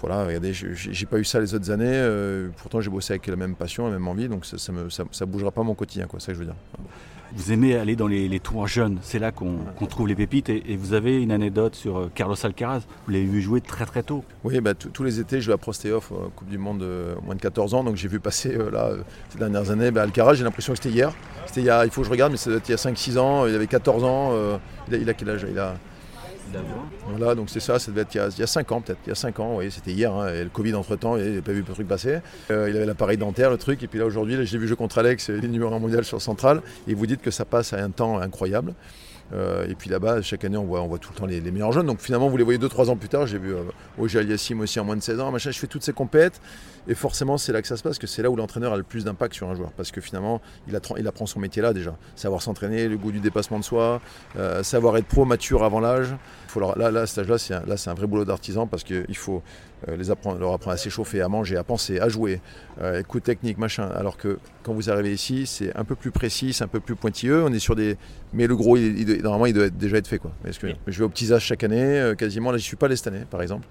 voilà, 0.00 0.24
regardez, 0.24 0.52
j'ai 0.52 1.06
pas 1.06 1.18
eu 1.18 1.24
ça 1.24 1.38
les 1.40 1.54
autres 1.54 1.70
années. 1.70 2.50
pourtant, 2.56 2.80
j'ai 2.80 2.90
bossé 2.90 3.12
avec 3.12 3.26
la 3.28 3.36
même 3.36 3.54
passion, 3.54 3.86
la 3.86 3.92
même 3.92 4.08
envie, 4.08 4.28
donc 4.28 4.44
ça 4.44 4.72
ne 4.72 5.24
bougera 5.24 5.52
pas 5.52 5.62
mon 5.62 5.74
quotidien, 5.74 6.08
c'est 6.12 6.20
ça 6.20 6.26
que 6.28 6.34
je 6.34 6.38
veux 6.40 6.46
dire. 6.46 6.56
Vous 7.34 7.52
aimez 7.52 7.76
aller 7.76 7.96
dans 7.96 8.06
les, 8.06 8.40
tours 8.40 8.66
jeunes, 8.66 8.98
c'est 9.02 9.18
là 9.18 9.30
qu'on 9.32 9.86
trouve 9.88 10.08
les 10.08 10.14
pépites. 10.14 10.48
Et, 10.48 10.76
vous 10.76 10.94
avez 10.94 11.22
une 11.22 11.32
anecdote 11.32 11.74
sur 11.74 11.98
euh, 11.98 12.10
Carlos 12.14 12.36
Alcaraz, 12.42 12.80
vous 13.06 13.12
l'avez 13.12 13.24
vu 13.24 13.40
jouer 13.40 13.60
très 13.60 13.86
très 13.86 14.02
tôt. 14.02 14.24
Oui, 14.44 14.60
bah, 14.60 14.74
tous 14.74 15.02
les 15.02 15.20
étés, 15.20 15.40
je 15.40 15.48
vais 15.48 15.52
à 15.52 15.58
Prostéoff, 15.58 16.12
euh, 16.12 16.28
Coupe 16.34 16.48
du 16.48 16.58
Monde 16.58 16.82
euh, 16.82 17.14
moins 17.24 17.34
de 17.34 17.40
14 17.40 17.74
ans, 17.74 17.84
donc 17.84 17.96
j'ai 17.96 18.08
vu 18.08 18.20
passer 18.20 18.56
là, 18.72 18.92
ces 19.28 19.38
dernières 19.38 19.70
années 19.70 19.90
bah, 19.90 20.02
Alcaraz, 20.02 20.34
j'ai 20.34 20.44
l'impression 20.44 20.72
que 20.72 20.78
c'était 20.82 20.94
hier. 20.94 21.12
C'était 21.46 21.62
il, 21.62 21.82
il 21.84 21.90
faut 21.90 22.00
que 22.00 22.06
je 22.06 22.12
regarde, 22.12 22.32
mais 22.32 22.38
c'était 22.38 22.58
il 22.68 22.70
y 22.70 22.74
a 22.74 22.76
5-6 22.76 23.18
ans, 23.18 23.46
il 23.46 23.54
avait 23.54 23.66
14 23.66 24.04
ans, 24.04 24.32
il 24.88 24.94
a, 24.94 24.98
il, 24.98 25.08
a, 25.08 25.14
quel 25.14 25.30
âge? 25.30 25.46
Il 25.48 25.58
a, 25.58 25.74
voilà, 27.08 27.34
donc 27.34 27.50
c'est 27.50 27.60
ça, 27.60 27.78
ça 27.78 27.90
devait 27.90 28.02
être 28.02 28.14
il 28.14 28.38
y 28.38 28.42
a, 28.42 28.46
5 28.46 28.72
ans 28.72 28.80
peut-être, 28.80 28.98
il 29.06 29.10
y 29.10 29.12
a 29.12 29.16
5 29.16 29.40
ans, 29.40 29.56
oui, 29.56 29.70
c'était 29.70 29.92
hier, 29.92 30.12
hein, 30.14 30.28
et 30.28 30.44
le 30.44 30.50
Covid 30.50 30.74
entre 30.74 30.96
temps, 30.96 31.16
il 31.16 31.24
n'avait 31.24 31.42
pas 31.42 31.52
vu 31.52 31.64
le 31.66 31.72
truc 31.72 31.88
passer. 31.88 32.18
Euh, 32.50 32.68
il 32.70 32.76
avait 32.76 32.86
l'appareil 32.86 33.16
dentaire, 33.16 33.50
le 33.50 33.58
truc, 33.58 33.82
et 33.82 33.86
puis 33.86 33.98
là 33.98 34.06
aujourd'hui, 34.06 34.46
j'ai 34.46 34.58
vu 34.58 34.66
jouer 34.66 34.76
contre 34.76 34.98
Alex, 34.98 35.28
il 35.28 35.44
est 35.44 35.48
numéro 35.48 35.74
1 35.74 35.78
mondial 35.78 36.04
sur 36.04 36.20
Central, 36.20 36.62
et 36.88 36.94
vous 36.94 37.06
dites 37.06 37.22
que 37.22 37.30
ça 37.30 37.44
passe 37.44 37.72
à 37.72 37.82
un 37.82 37.90
temps 37.90 38.18
incroyable. 38.18 38.74
Euh, 39.32 39.66
et 39.68 39.74
puis 39.74 39.90
là-bas, 39.90 40.22
chaque 40.22 40.44
année, 40.44 40.56
on 40.56 40.64
voit, 40.64 40.82
on 40.82 40.88
voit 40.88 40.98
tout 40.98 41.10
le 41.12 41.18
temps 41.18 41.26
les, 41.26 41.40
meilleurs 41.40 41.72
jeunes. 41.72 41.86
Donc 41.86 42.00
finalement, 42.00 42.28
vous 42.28 42.36
les 42.36 42.44
voyez 42.44 42.58
2-3 42.58 42.90
ans 42.90 42.96
plus 42.96 43.08
tard. 43.08 43.26
J'ai 43.26 43.38
vu 43.38 43.54
euh, 43.54 43.62
Oji 43.98 44.18
Aliassim 44.18 44.60
aussi 44.60 44.80
en 44.80 44.84
moins 44.84 44.96
de 44.96 45.02
16 45.02 45.20
ans. 45.20 45.30
Machin, 45.30 45.50
je 45.50 45.58
fais 45.58 45.66
toutes 45.66 45.82
ces 45.82 45.92
compètes. 45.92 46.40
Et 46.88 46.94
forcément, 46.94 47.38
c'est 47.38 47.52
là 47.52 47.62
que 47.62 47.68
ça 47.68 47.76
se 47.76 47.82
passe, 47.82 47.98
que 47.98 48.06
c'est 48.06 48.22
là 48.22 48.30
où 48.30 48.36
l'entraîneur 48.36 48.72
a 48.72 48.76
le 48.76 48.82
plus 48.82 49.04
d'impact 49.04 49.34
sur 49.34 49.48
un 49.48 49.54
joueur. 49.54 49.70
Parce 49.72 49.90
que 49.90 50.00
finalement, 50.00 50.40
il, 50.66 51.06
apprend 51.06 51.26
son 51.26 51.38
métier 51.38 51.62
là 51.62 51.72
déjà. 51.72 51.96
Savoir 52.16 52.42
s'entraîner, 52.42 52.88
le 52.88 52.96
goût 52.96 53.12
du 53.12 53.20
dépassement 53.20 53.58
de 53.58 53.64
soi, 53.64 54.00
euh, 54.36 54.62
savoir 54.62 54.96
être 54.96 55.06
pro, 55.06 55.24
mature 55.24 55.62
avant 55.62 55.80
l'âge. 55.80 56.08
Là, 56.58 56.90
là, 56.90 57.00
à 57.02 57.06
cet 57.06 57.18
âge-là, 57.18 57.38
c'est 57.38 57.54
un, 57.54 57.64
là, 57.66 57.76
un 57.86 57.94
vrai 57.94 58.06
boulot 58.06 58.24
d'artisan 58.24 58.66
parce 58.66 58.82
qu'il 58.82 59.16
faut 59.16 59.42
euh, 59.88 59.96
les 59.96 60.10
apprendre, 60.10 60.38
leur 60.38 60.52
apprendre 60.52 60.74
à 60.74 60.76
s'échauffer, 60.76 61.22
à 61.22 61.28
manger, 61.28 61.56
à 61.56 61.64
penser, 61.64 62.00
à 62.00 62.08
jouer, 62.08 62.40
euh, 62.82 63.02
coup 63.02 63.20
technique, 63.20 63.56
machin. 63.56 63.88
Alors 63.94 64.16
que 64.16 64.38
quand 64.62 64.74
vous 64.74 64.90
arrivez 64.90 65.12
ici, 65.12 65.46
c'est 65.46 65.74
un 65.76 65.84
peu 65.84 65.94
plus 65.94 66.10
précis, 66.10 66.52
c'est 66.52 66.64
un 66.64 66.68
peu 66.68 66.80
plus 66.80 66.96
pointilleux. 66.96 67.42
On 67.44 67.52
est 67.52 67.58
sur 67.58 67.76
des. 67.76 67.96
Mais 68.34 68.46
le 68.46 68.56
gros, 68.56 68.76
il, 68.76 69.22
normalement, 69.22 69.46
il 69.46 69.54
doit 69.54 69.70
déjà 69.70 69.96
être 69.96 70.06
fait. 70.06 70.18
Quoi. 70.18 70.32
je 70.44 70.98
vais 70.98 71.04
au 71.04 71.08
petit 71.08 71.32
âge 71.32 71.44
chaque 71.44 71.64
année, 71.64 71.98
euh, 71.98 72.14
quasiment. 72.14 72.50
Là, 72.50 72.58
je 72.58 72.62
ne 72.62 72.66
suis 72.66 72.76
pas 72.76 72.86
allé 72.86 72.96
cette 72.96 73.06
année, 73.06 73.24
par 73.30 73.40
exemple. 73.40 73.66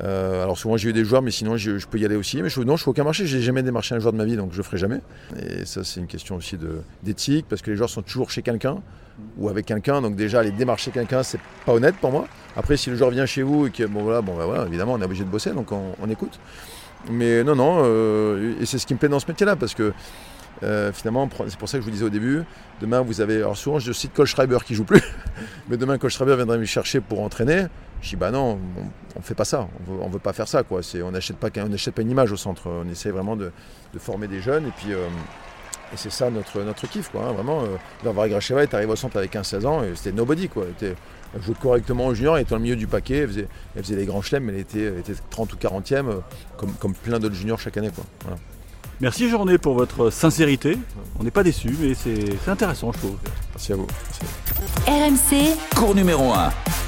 alors 0.00 0.58
souvent, 0.58 0.76
j'ai 0.76 0.90
eu 0.90 0.92
des 0.92 1.04
joueurs, 1.04 1.22
mais 1.22 1.30
sinon, 1.30 1.56
je, 1.56 1.86
peux 1.86 1.98
y 1.98 2.04
aller 2.04 2.16
aussi. 2.16 2.42
Mais 2.42 2.50
je, 2.50 2.60
non, 2.60 2.76
je 2.76 2.84
fais 2.84 2.90
aucun 2.90 3.04
marché. 3.04 3.26
J'ai 3.26 3.40
jamais 3.40 3.62
démarché 3.62 3.94
un 3.94 3.98
joueur 4.00 4.12
de 4.12 4.18
ma 4.18 4.24
vie, 4.24 4.36
donc 4.36 4.52
je 4.52 4.58
ne 4.58 4.62
ferai 4.62 4.76
jamais. 4.76 5.00
Et 5.40 5.64
ça, 5.64 5.82
c'est 5.82 6.00
une 6.00 6.06
question 6.06 6.36
aussi 6.36 6.58
d'éthique, 7.02 7.46
parce 7.48 7.62
que 7.62 7.70
les 7.70 7.76
joueurs 7.76 7.90
sont 7.90 8.02
toujours 8.02 8.30
chez 8.30 8.42
quelqu'un 8.42 8.82
ou 9.38 9.48
avec 9.48 9.66
quelqu'un. 9.66 10.00
Donc 10.00 10.16
déjà, 10.16 10.40
aller 10.40 10.50
démarcher 10.50 10.90
quelqu'un, 10.90 11.22
c'est 11.22 11.40
pas 11.64 11.72
honnête 11.72 11.96
pour 11.96 12.12
moi. 12.12 12.26
Après, 12.56 12.76
si 12.76 12.90
le 12.90 12.96
joueur 12.96 13.10
vient 13.10 13.26
chez 13.26 13.42
vous 13.42 13.66
et 13.66 13.70
que, 13.70 13.84
bon 13.84 14.02
voilà, 14.02 14.20
bon, 14.20 14.36
bah, 14.36 14.46
voilà 14.46 14.66
évidemment, 14.66 14.94
on 14.94 15.00
est 15.00 15.04
obligé 15.04 15.24
de 15.24 15.30
bosser, 15.30 15.50
donc 15.50 15.72
on, 15.72 16.10
écoute. 16.10 16.38
Mais 17.10 17.44
non, 17.44 17.54
non, 17.54 17.82
euh, 17.84 18.54
et 18.60 18.66
c'est 18.66 18.78
ce 18.78 18.86
qui 18.86 18.94
me 18.94 18.98
plaît 18.98 19.08
dans 19.08 19.20
ce 19.20 19.26
métier-là, 19.28 19.56
parce 19.56 19.74
que 19.74 19.92
euh, 20.62 20.92
finalement, 20.92 21.28
c'est 21.48 21.58
pour 21.58 21.68
ça 21.68 21.78
que 21.78 21.82
je 21.82 21.86
vous 21.86 21.92
disais 21.92 22.04
au 22.04 22.10
début, 22.10 22.42
demain 22.80 23.00
vous 23.00 23.20
avez, 23.20 23.36
alors 23.36 23.56
souvent 23.56 23.78
je 23.78 23.92
cite 23.92 24.14
Coach 24.14 24.30
Schreiber 24.30 24.58
qui 24.64 24.74
joue 24.74 24.84
plus, 24.84 25.02
mais 25.68 25.76
demain 25.76 25.98
Coach 25.98 26.14
Schreiber 26.14 26.36
viendrait 26.36 26.58
me 26.58 26.64
chercher 26.64 27.00
pour 27.00 27.20
entraîner. 27.20 27.66
Je 28.00 28.10
dis 28.10 28.16
bah 28.16 28.30
non, 28.30 28.58
on, 29.16 29.18
ne 29.18 29.24
fait 29.24 29.34
pas 29.34 29.44
ça, 29.44 29.68
on 29.88 29.92
veut, 29.92 30.10
veut 30.10 30.18
pas 30.18 30.32
faire 30.32 30.48
ça 30.48 30.62
quoi. 30.62 30.80
on 31.02 31.10
n'achète 31.10 31.36
pas, 31.38 31.50
pas 31.50 32.02
une 32.02 32.10
image 32.10 32.32
au 32.32 32.36
centre, 32.36 32.68
on 32.68 32.88
essaie 32.88 33.10
vraiment 33.10 33.36
de, 33.36 33.50
former 33.98 34.28
des 34.28 34.40
jeunes 34.40 34.66
et 34.66 34.72
puis 34.76 34.92
euh, 34.92 35.08
et 35.92 35.96
c'est 35.96 36.10
ça 36.10 36.30
notre, 36.30 36.60
notre 36.62 36.86
kiff, 36.86 37.10
quoi. 37.10 37.26
Hein, 37.26 37.32
vraiment, 37.32 37.62
euh, 37.62 37.76
Barbara 38.02 38.28
Gracheva 38.28 38.62
est 38.62 38.74
arrivée 38.74 38.92
au 38.92 38.96
centre 38.96 39.16
avec 39.16 39.32
15-16 39.34 39.66
ans 39.66 39.82
et 39.82 39.94
c'était 39.94 40.12
nobody, 40.12 40.48
quoi. 40.48 40.64
Elle, 40.80 40.94
jouait 41.42 41.54
correctement 41.60 42.06
au 42.06 42.14
junior, 42.14 42.36
elle 42.36 42.42
était 42.42 42.50
dans 42.50 42.56
le 42.56 42.62
milieu 42.62 42.76
du 42.76 42.86
paquet, 42.86 43.18
elle 43.18 43.28
faisait, 43.28 43.48
elle 43.76 43.82
faisait 43.82 43.96
les 43.96 44.06
grands 44.06 44.22
chelems, 44.22 44.44
mais 44.44 44.52
elle 44.52 44.60
était, 44.60 44.86
était 44.86 45.14
30 45.30 45.52
ou 45.52 45.56
40e, 45.56 46.08
euh, 46.08 46.14
comme, 46.56 46.72
comme 46.74 46.94
plein 46.94 47.18
d'autres 47.18 47.34
juniors 47.34 47.58
chaque 47.58 47.76
année, 47.76 47.90
quoi. 47.90 48.04
Merci 49.00 49.28
Journée 49.28 49.58
pour 49.58 49.74
votre 49.74 50.10
sincérité. 50.10 50.78
On 51.18 51.24
n'est 51.24 51.32
pas 51.32 51.42
déçus, 51.42 51.74
mais 51.80 51.94
c'est 51.94 52.48
intéressant, 52.48 52.92
je 52.92 52.98
trouve. 52.98 53.16
Merci 53.50 53.72
à 53.72 53.76
vous. 53.76 53.86
RMC, 54.86 55.56
cours 55.74 55.94
numéro 55.94 56.32
1. 56.32 56.83